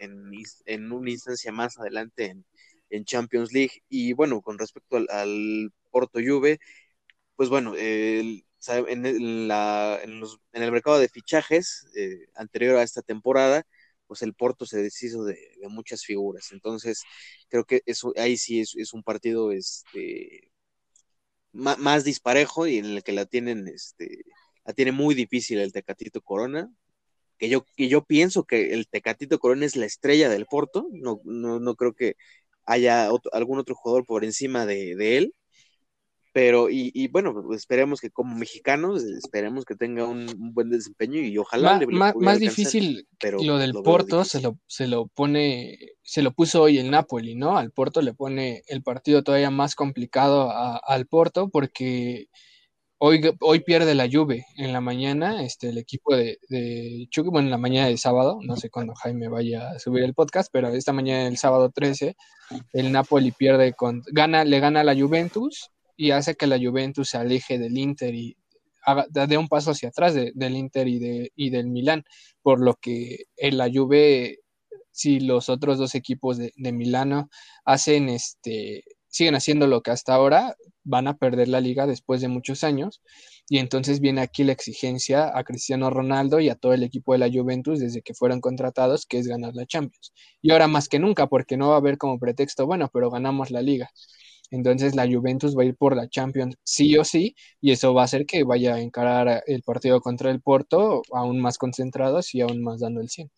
[0.65, 2.35] en, una instancia más adelante
[2.89, 3.83] en, Champions League.
[3.89, 6.59] Y bueno, con respecto al, Porto Juve,
[7.35, 8.43] pues bueno, en,
[9.47, 10.23] la, en,
[10.53, 11.85] el mercado de fichajes
[12.33, 13.67] anterior a esta temporada,
[14.07, 15.37] pues el Porto se deshizo de,
[15.69, 16.51] muchas figuras.
[16.51, 17.03] Entonces,
[17.49, 20.51] creo que eso ahí sí es, un partido este,
[21.51, 24.23] más, disparejo y en el que la tienen, este,
[24.65, 26.67] la tiene muy difícil el Tecatito Corona.
[27.39, 31.21] Que yo, que yo pienso que el Tecatito Corona es la estrella del Porto, no,
[31.23, 32.15] no, no creo que
[32.65, 35.33] haya algún otro jugador por encima de, de él
[36.31, 41.37] pero y, bueno, pues, esperemos que como mexicanos, esperemos que tenga un, buen desempeño y
[41.37, 41.81] ojalá
[42.15, 46.77] más difícil pero lo del Porto se lo, se lo pone, se lo puso hoy
[46.77, 47.57] el Napoli, ¿no?
[47.57, 52.27] Al Porto le pone el partido todavía más complicado al Porto porque
[52.99, 57.51] hoy, hoy pierde la Juve en la mañana, este, el equipo de, de bueno, en
[57.51, 60.93] la mañana de sábado, no sé cuándo Jaime vaya a subir el podcast, pero esta
[60.93, 62.15] mañana el sábado 13,
[62.73, 67.17] el Napoli pierde con, gana, le gana la Juventus y hace que la Juventus se
[67.17, 68.37] aleje del Inter y
[69.11, 72.03] dé un paso hacia atrás del Inter y, de, y del Milán,
[72.41, 74.39] por lo que en la Juve,
[74.91, 77.29] si los otros dos equipos de, de Milano
[77.65, 82.27] hacen este, siguen haciendo lo que hasta ahora, van a perder la liga después de
[82.27, 83.01] muchos años.
[83.47, 87.19] Y entonces viene aquí la exigencia a Cristiano Ronaldo y a todo el equipo de
[87.19, 90.13] la Juventus desde que fueron contratados, que es ganar la Champions.
[90.41, 93.51] Y ahora más que nunca, porque no va a haber como pretexto, bueno, pero ganamos
[93.51, 93.89] la liga.
[94.51, 98.01] Entonces la Juventus va a ir por la Champions sí o sí, y eso va
[98.03, 102.41] a hacer que vaya a encarar el partido contra el Porto aún más concentrados y
[102.41, 103.29] aún más dando el 100.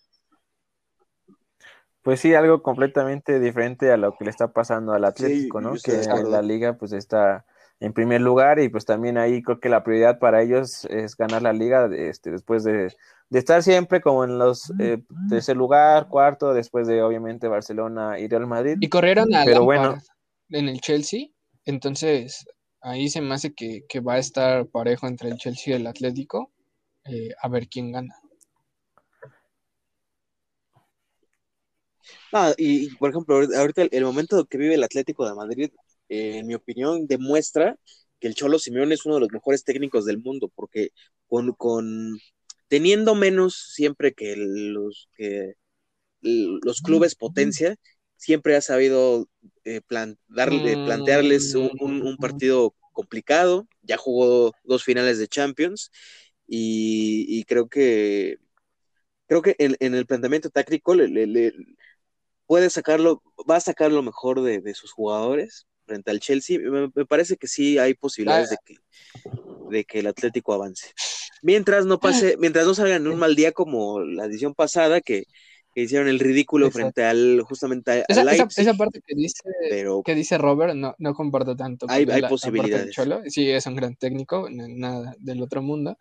[2.03, 5.73] Pues sí, algo completamente diferente a lo que le está pasando al Atlético, ¿no?
[5.73, 7.45] Que la liga pues está
[7.79, 11.41] en primer lugar y pues también ahí creo que la prioridad para ellos es ganar
[11.41, 12.95] la liga este, después de,
[13.31, 18.45] estar siempre como en los eh, tercer lugar, cuarto, después de obviamente Barcelona y Real
[18.45, 18.77] Madrid.
[18.79, 19.97] Y corrieron a Pero bueno,
[20.49, 21.27] en el Chelsea.
[21.65, 22.45] Entonces,
[22.81, 26.51] ahí se me hace que, va a estar parejo entre el Chelsea y el Atlético.
[27.05, 28.15] Eh, a ver quién gana.
[32.33, 35.71] Ah, y, por ejemplo, ahorita el, momento que vive el Atlético de Madrid,
[36.09, 37.77] eh, en mi opinión, demuestra
[38.19, 40.91] que el Cholo Simeone es uno de los mejores técnicos del mundo, porque
[41.27, 42.19] con, con
[42.67, 45.55] teniendo menos siempre que los que
[46.21, 47.75] los clubes potencia,
[48.15, 49.27] siempre ha sabido
[49.65, 49.81] eh,
[50.27, 55.91] darle, plantearles un, partido complicado, ya jugó dos finales de Champions
[56.47, 58.37] y, creo que
[59.27, 61.53] creo que en, el planteamiento táctico le,
[62.51, 66.59] puede sacarlo, va a sacar lo mejor de, sus jugadores frente al Chelsea.
[66.59, 68.75] Me, parece que sí hay posibilidades de que,
[69.69, 70.91] de que el Atlético avance.
[71.41, 75.23] Mientras no pase, mientras no salgan en un mal día como la edición pasada, que,
[75.73, 79.43] que hicieron el ridículo frente al justamente a, esa, esa, parte que dice
[80.03, 82.93] que dice Robert no, no comparto tanto hay, hay posibilidades.
[83.29, 85.97] Sí es un gran técnico nada del otro mundo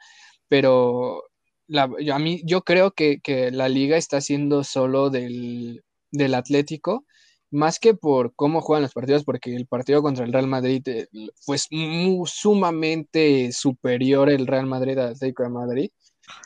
[0.48, 1.22] pero
[1.68, 6.34] la, yo, a mí yo creo que, que, la liga está siendo solo del, del
[6.34, 7.04] Atlético
[7.50, 11.08] más que por cómo juegan los partidos, porque el partido contra el Real Madrid eh,
[11.44, 15.90] fue sumamente superior el Real Madrid al Atlético de Madrid.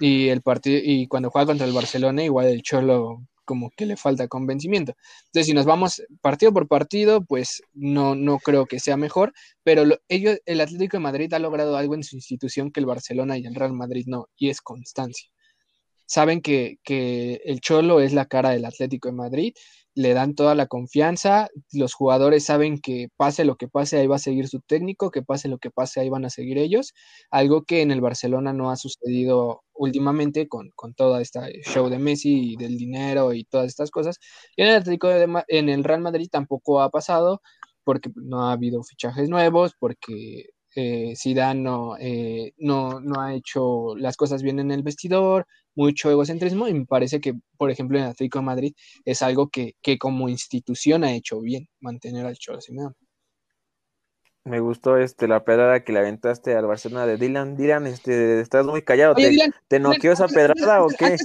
[0.01, 3.97] Y el partido, y cuando juega contra el Barcelona, igual el Cholo como que le
[3.97, 4.95] falta convencimiento.
[5.27, 9.85] Entonces, si nos vamos partido por partido, pues no, no creo que sea mejor, pero
[10.09, 13.45] ellos, el Atlético de Madrid ha logrado algo en su institución que el Barcelona y
[13.47, 15.29] el Real Madrid no, y es constancia.
[16.07, 19.55] Saben que, que el Cholo es la cara del Atlético de Madrid
[19.95, 24.17] le dan toda la confianza, los jugadores saben que pase lo que pase, ahí va
[24.17, 26.93] a seguir su técnico, que pase lo que pase, ahí van a seguir ellos,
[27.31, 31.99] algo que en el Barcelona no ha sucedido últimamente con, con toda esta show de
[31.99, 34.19] Messi y del dinero y todas estas cosas.
[34.57, 37.41] Y en el Atlético de, en el Real Madrid tampoco ha pasado
[37.85, 41.69] porque no ha habido fichajes nuevos, porque eh, Zidane
[42.01, 46.87] eh, no, no, ha hecho las cosas bien en el vestidor, mucho egocentrismo, y me
[46.87, 51.41] parece que, por ejemplo, en Atlético de Madrid es algo que, como institución ha hecho
[51.41, 52.95] bien, mantener al Cholo Simeone.
[54.45, 57.57] Me gustó este la pedrada que le aventaste al Barcelona de Dylan.
[57.57, 59.15] Dylan, este, estás muy callado.
[59.69, 61.17] ¿Te, noqueó esa pedrada o qué?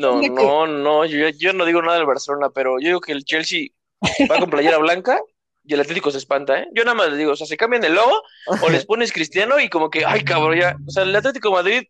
[0.00, 3.24] No, no, no, yo, yo, no digo nada del Barcelona, pero yo digo que el
[3.24, 3.68] Chelsea
[4.28, 5.20] va con playera blanca
[5.66, 6.68] y el Atlético se espanta, ¿eh?
[6.72, 8.22] Yo nada más les digo, o sea, se cambian el logo
[8.62, 10.76] o les pones cristiano y como que, ay, cabrón, ya.
[10.86, 11.82] O sea, el Atlético Madrid,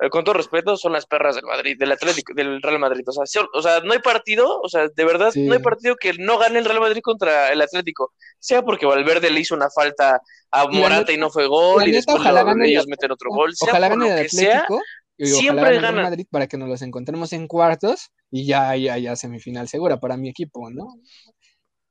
[0.00, 3.04] eh, con todo respeto, son las perras del Madrid, del Atlético, del Real Madrid.
[3.06, 6.14] O sea, o sea no hay partido, o sea, de verdad, no hay partido que
[6.14, 8.12] no gane el Real Madrid contra el Atlético.
[8.40, 10.20] Sea porque Valverde le hizo una falta
[10.50, 12.20] a Morata y, no fue gol, y después
[12.64, 13.54] ellos meten otro gol.
[13.54, 14.80] Sea ojalá gane el Atlético.
[15.18, 19.68] siempre gana Madrid para que nos los encontremos en cuartos y ya, ya, ya semifinal
[19.68, 20.88] segura para mi equipo, ¿no?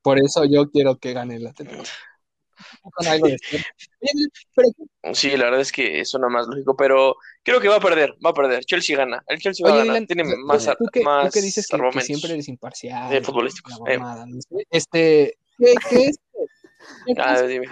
[0.09, 1.83] Por eso yo quiero que gane el Atlético.
[5.13, 8.31] Sí, la verdad es que suena más lógico, pero creo que va a perder, va
[8.31, 8.65] a perder.
[8.65, 12.01] Chelsea gana, el Chelsea va a ganar, tiene más, ¿tú que, más tú dices que,
[12.01, 13.11] siempre eres imparcial.
[13.11, 13.79] De futbolísticos.
[13.87, 13.99] Eh.
[14.71, 16.19] Este, ¿qué, es?
[17.15, 17.67] Ah, dime.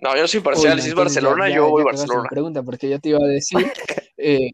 [0.00, 2.28] No, yo soy imparcial, si es Barcelona, yo voy a Barcelona.
[2.28, 3.58] Pregunta, porque yo te iba a decir,
[4.16, 4.50] eh,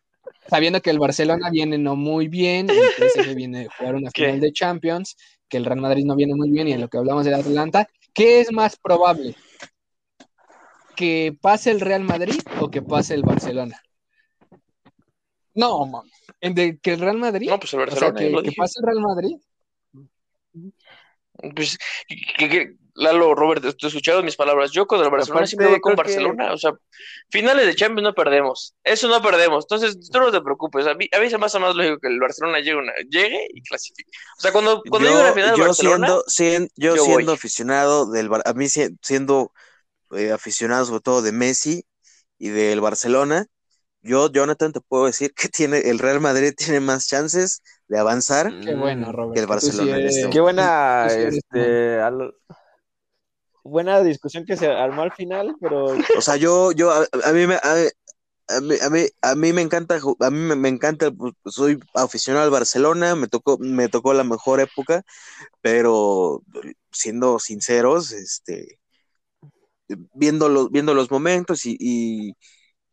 [0.48, 4.52] sabiendo que el Barcelona viene no muy bien, el viene de jugar una final de
[4.52, 5.16] Champions,
[5.48, 7.88] que el Real Madrid no viene muy bien y en lo que hablamos del Atlanta,
[8.12, 9.34] ¿qué es más probable?
[10.94, 13.80] ¿Que pase el Real Madrid o que pase el Barcelona?
[15.54, 16.04] No, man.
[16.40, 17.48] ¿Que el Real Madrid?
[17.48, 18.42] No, pues el Barcelona.
[18.42, 19.36] que, pase el Real Madrid.
[21.54, 21.78] Pues,
[22.38, 24.70] que, Lalo, Robert, te escuchado mis palabras.
[24.72, 26.52] Yo con el Barcelona siempre voy con Barcelona.
[26.54, 26.72] O sea,
[27.30, 28.74] finales de Champions no perdemos.
[28.82, 29.64] Eso no perdemos.
[29.64, 30.86] Entonces, tú no te preocupes.
[30.86, 33.48] A mí, a mí se me hace más lógico que el Barcelona llegue, una, llegue
[33.52, 34.10] y clasifique.
[34.38, 38.66] O sea, cuando, cuando yo, final yo Barcelona, siendo, yo, siendo aficionado del a mí
[38.68, 39.52] siendo
[40.12, 41.84] eh, aficionado sobre todo de Messi
[42.38, 43.46] y del Barcelona,
[44.00, 48.52] yo, Jonathan, te puedo decir que tiene el Real Madrid tiene más chances de avanzar
[48.64, 49.34] Qué bueno, Robert.
[49.34, 49.98] que el Barcelona.
[49.98, 52.00] Este Qué buena, este,
[53.66, 55.96] buena discusión que se armó al final, pero...
[56.16, 57.56] O sea, yo, yo, a, mí me...
[57.56, 62.44] A, mí, a, mí, a mí me encanta, a mí me, encanta, pues, soy aficionado
[62.44, 65.02] al Barcelona, me tocó, me tocó la mejor época,
[65.60, 66.42] pero
[66.92, 68.78] siendo sinceros, este,
[70.14, 71.76] viendo los, viendo los momentos y,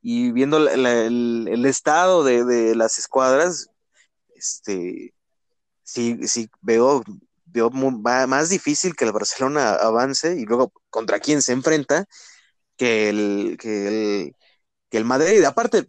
[0.01, 3.69] y, viendo el, estado de, de, las escuadras,
[4.35, 5.13] este,
[5.83, 7.03] sí, sí veo,
[7.53, 12.05] veo más difícil que el Barcelona avance y luego contra quién se enfrenta
[12.77, 14.35] que el, que el,
[14.89, 15.43] que el Madrid.
[15.45, 15.85] Aparte,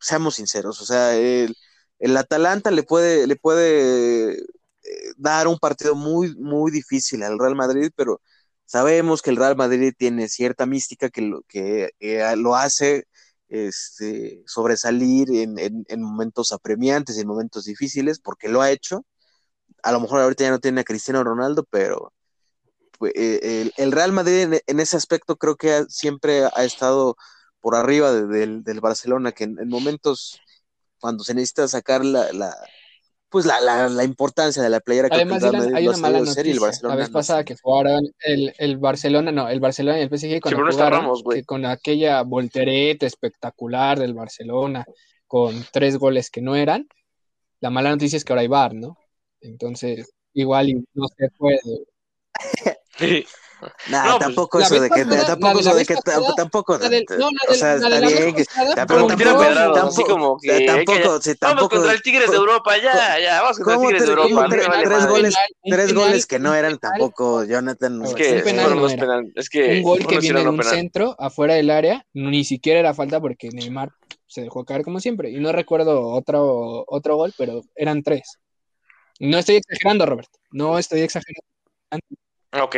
[0.00, 1.56] seamos sinceros, o sea, el,
[1.98, 7.56] el Atalanta le puede, le puede eh, dar un partido muy, muy difícil al Real
[7.56, 8.20] Madrid, pero
[8.66, 13.04] sabemos que el Real Madrid tiene cierta mística que lo, que, eh, lo hace
[13.48, 19.04] este, sobresalir en, en, en, momentos apremiantes, en momentos difíciles, porque lo ha hecho
[19.82, 22.12] a lo mejor ahorita ya no tiene a Cristiano Ronaldo, pero
[22.98, 27.16] pues, eh, el, Real Madrid en, ese aspecto creo que siempre ha estado
[27.60, 30.40] por arriba del, Barcelona, que en, momentos
[31.00, 32.54] cuando se necesita sacar la, la
[33.30, 35.44] pues la, la, importancia de la playera que Además,
[35.74, 36.70] hay una mala noticia.
[36.82, 40.70] la vez pasada que jugaron el, el, Barcelona, no, el Barcelona y el PSG cuando
[40.70, 44.86] jugaron, que con aquella voltereta espectacular del Barcelona,
[45.26, 46.88] con tres goles que no eran,
[47.60, 48.96] la mala noticia es que ahora hay VAR, ¿no?
[49.40, 51.60] Entonces, igual y no se puede.
[53.90, 55.96] Nah, no, pues, tampoco eso de que tampoco eso de que
[56.36, 58.44] tampoco o sea está bien que
[58.76, 64.02] tampoco tampoco tampoco vamos contra el Tigres de Europa ya ya vamos contra el Tigres
[64.06, 65.34] de Europa tres goles
[65.64, 68.38] tres goles que no eran tampoco Jonathan es que
[69.34, 72.94] es que un gol que viene en un centro afuera del área ni siquiera era
[72.94, 73.90] falta porque Neymar
[74.26, 78.38] se dejó caer como siempre y no recuerdo otro otro gol pero eran tres
[79.18, 80.28] no estoy exagerando, Robert.
[80.50, 81.42] No estoy exagerando.
[82.52, 82.76] Ok.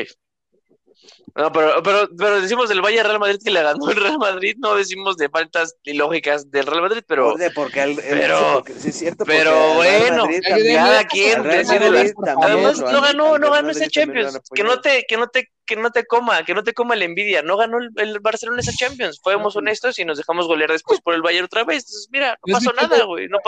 [1.34, 4.56] No, pero, pero, pero decimos del Valle Real Madrid que le ganó el Real Madrid,
[4.58, 7.34] no decimos de faltas ilógicas del Real Madrid, pero.
[7.54, 10.26] Porque el, pero, sí, es cierto, pero bueno,
[10.74, 12.12] cada quien decide las.
[12.42, 14.38] Además, no ganó, no ganó esa Champions.
[14.54, 17.04] Que no te, que no te, que no te coma, que no te coma la
[17.04, 17.42] envidia.
[17.42, 19.20] No ganó el, Barcelona esa Champions.
[19.22, 21.84] Fuimos honestos y nos dejamos golear después por el Bayern otra vez.
[21.84, 23.28] Entonces, mira, no pasó nada, güey.
[23.28, 23.38] No,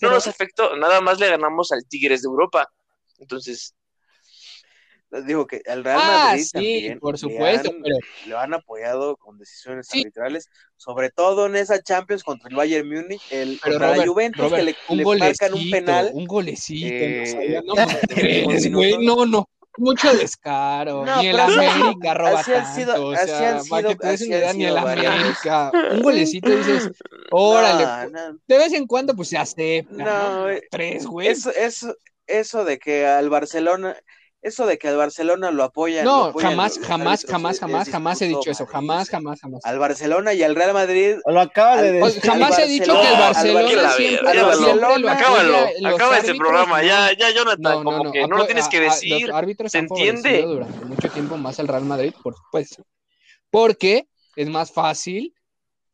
[0.00, 0.76] no nos afectó.
[0.76, 2.68] Nada más le ganamos al Tigres de Europa.
[3.18, 3.74] Entonces,
[5.24, 7.96] digo que al Real ah, Madrid sí, también por supuesto, pero...
[8.26, 13.22] lo han apoyado con decisiones arbitrales, sobre todo en esa Champions contra el Bayern Múnich,
[13.30, 17.74] el contra la Juventus que le, un le marcan un penal, un golecito, eh, no,
[18.98, 19.48] no, no, no,
[19.78, 24.66] mucho descaro, ni el América roba así tanto, sido, o sea, han sido, que ni
[24.66, 26.90] el América, un golecito dices,
[27.30, 28.10] órale,
[28.46, 31.28] de vez en cuando pues se acepta, no, tres, güey.
[31.28, 31.94] Eso, eso,
[32.26, 33.96] eso de que al Barcelona
[34.40, 38.50] eso de que al Barcelona lo apoya No, jamás, jamás, jamás, jamás, jamás he dicho
[38.50, 38.66] eso.
[38.66, 39.64] Jamás, jamás, jamás.
[39.64, 41.16] Al Barcelona y al Real Madrid.
[41.26, 42.22] Lo acaba de decir.
[42.22, 45.56] Jamás he dicho que el Barcelona siempre, al Barcelona, Acábalo,
[45.88, 46.82] acaba este programa.
[46.82, 49.30] Ya, ya, Jonathan, como que no lo tienes que decir.
[49.66, 50.42] ¿Se entiende?
[50.42, 52.84] durante mucho tiempo más al Real Madrid, por supuesto.
[53.50, 55.34] Porque es más fácil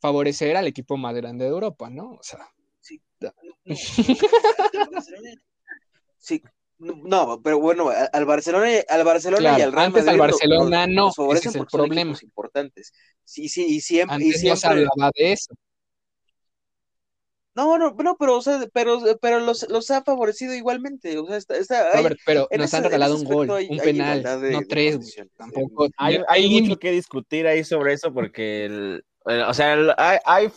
[0.01, 2.13] favorecer al equipo más grande de Europa, ¿no?
[2.13, 2.47] O sea.
[2.81, 3.01] Sí.
[6.19, 6.43] sí,
[7.15, 11.49] no, pero bueno, al Barcelona, al Barcelona y al Real antes al Barcelona no, ese
[11.49, 12.17] es el problema.
[12.23, 12.93] importantes.
[13.25, 14.69] Sí, sí, y siempre, antes y siempre...
[14.69, 15.55] hablaba de eso.
[17.57, 21.17] No, no, no, pero, o sea, pero, pero los, los ha favorecido igualmente.
[21.19, 21.93] O sea, está, está
[22.27, 25.17] pero nos han regalado un gol, un penal, no tres.
[25.37, 25.89] Tampoco.
[25.97, 30.49] Hay, hay mucho que discutir ahí sobre eso porque el, o sea, hay,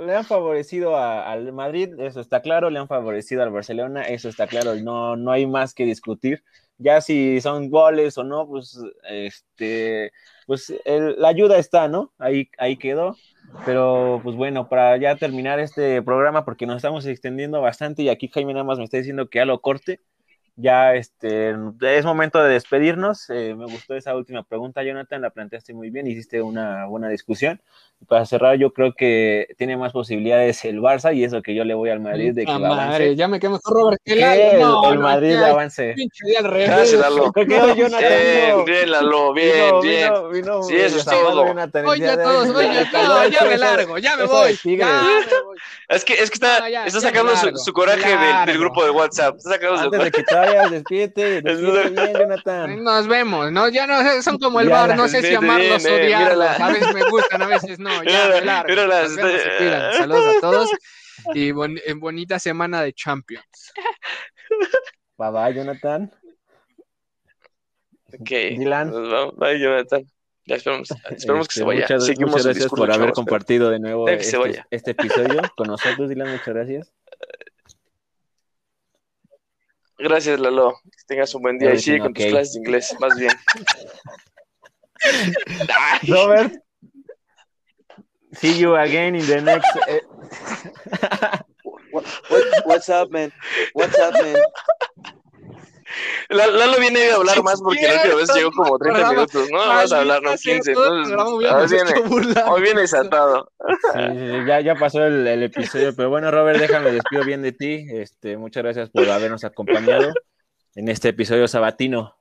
[0.00, 4.46] le, han favorecido al Madrid, eso está claro, le han favorecido al Barcelona, eso está
[4.46, 6.42] claro, no, no hay más que discutir.
[6.78, 10.12] Ya si son goles o no, pues, este,
[10.46, 12.12] pues la ayuda está, ¿no?
[12.18, 13.16] Ahí, ahí quedó.
[13.64, 18.28] Pero, pues bueno, para ya terminar este programa, porque nos estamos extendiendo bastante y aquí
[18.28, 20.00] Jaime nada más me está diciendo que ya lo corte
[20.56, 23.28] ya este, es momento de despedirnos.
[23.28, 27.60] Eh, me gustó esa última pregunta, Jonathan, la planteaste muy bien, hiciste una buena discusión.
[28.08, 31.72] Para cerrar, yo creo que tiene más posibilidades el Barça y eso que yo le
[31.72, 34.92] voy al Madrid de que va madre, ya me quedo mejor Robert que el, no,
[34.92, 35.94] el Madrid no, avance.
[36.42, 37.32] Gracias, Lalo.
[37.32, 40.12] Bien, bien, Lalo, bien, bien.
[40.68, 41.42] sí, eso es todo.
[41.86, 44.58] Oye, todos, oye, todos, ya me largo, ya me voy.
[45.88, 49.36] Es que, es que está, está sacando su, coraje del, grupo de WhatsApp.
[49.36, 52.84] Está sacando Antes que te vayas, despídete, despídete bien, Jonathan.
[52.84, 53.68] Nos vemos, ¿no?
[53.68, 56.60] Ya no, son como el bar, no sé si amarlos o odiarlos.
[56.60, 58.02] A veces me gustan, a veces no.
[58.04, 58.74] Ya, me largo.
[59.96, 60.70] Saludos a todos
[61.34, 63.72] y bonita semana de Champions.
[65.18, 66.12] Bye bye, Jonathan.
[68.20, 68.28] Ok.
[68.30, 68.92] Dylan.
[69.36, 70.06] Bye, Jonathan.
[70.48, 71.80] Ya esperemos, esperemos que se vaya.
[71.80, 76.30] Muchas, muchas gracias por haber compartido de nuevo este, este, episodio con nosotros, Dylan.
[76.30, 76.92] Muchas gracias.
[79.98, 80.74] Gracias, Lalo.
[80.84, 83.32] Que tengas un buen día y sigue con tus clases de inglés, más bien.
[86.08, 86.52] Robert,
[88.32, 89.68] see you again in the next.
[89.88, 90.00] Eh,
[91.92, 92.04] what,
[92.64, 93.32] what's up, man?
[93.74, 94.36] What's up, man?
[96.28, 99.58] Lalo viene a hablar más porque la última vez llegó como 30 minutos, ¿no?
[99.58, 100.74] Vas a hablar, no 15.
[102.48, 103.50] hoy viene desatado.
[104.46, 107.86] ya, ya pasó el, el, episodio, pero bueno, Robert, déjame despido bien de ti.
[107.90, 110.12] Este, muchas gracias por habernos acompañado
[110.74, 112.16] en este episodio sabatino.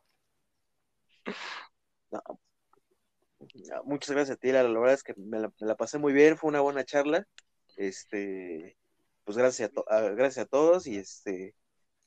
[3.84, 6.14] muchas gracias a ti, la, la verdad es que me la, me la, pasé muy
[6.14, 7.28] bien, fue una buena charla.
[7.78, 8.78] Este,
[9.24, 11.56] pues gracias a, gracias a todos y este,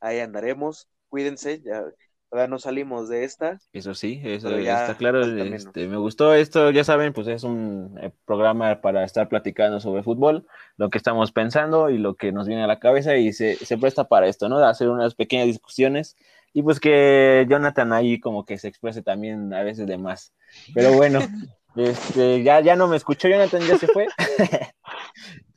[0.00, 1.84] ahí andaremos cuídense, ya
[2.28, 3.58] todavía no salimos de esta.
[3.72, 5.24] Eso sí, eso está claro.
[5.24, 10.02] Este, me gustó esto, ya saben, pues es un eh, programa para estar platicando sobre
[10.02, 10.46] fútbol,
[10.76, 13.78] lo que estamos pensando y lo que nos viene a la cabeza y se, se
[13.78, 14.58] presta para esto, ¿no?
[14.58, 16.16] De hacer unas pequeñas discusiones
[16.52, 20.32] y pues que Jonathan ahí como que se exprese también a veces de más.
[20.74, 21.20] Pero bueno,
[21.76, 24.06] este, ya, ya no me escuchó Jonathan, ya se fue.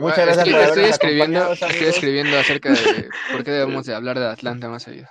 [0.00, 4.26] Muchas gracias por estoy escribiendo, estoy escribiendo acerca de por qué debemos de hablar de
[4.26, 5.08] Atlanta más seguido.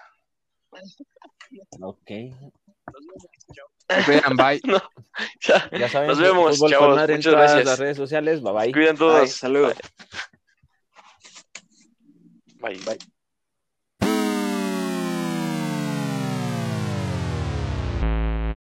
[1.81, 2.11] Ok.
[4.07, 4.61] Vean, bye.
[5.41, 6.89] ya, saben, nos vemos, chavos.
[6.89, 7.65] Muchas en todas gracias.
[7.65, 8.41] las redes sociales.
[8.41, 8.71] Bye bye.
[8.71, 9.31] Cuiden todos.
[9.31, 9.75] Saludos.
[12.59, 12.79] Bye.
[12.85, 13.12] bye.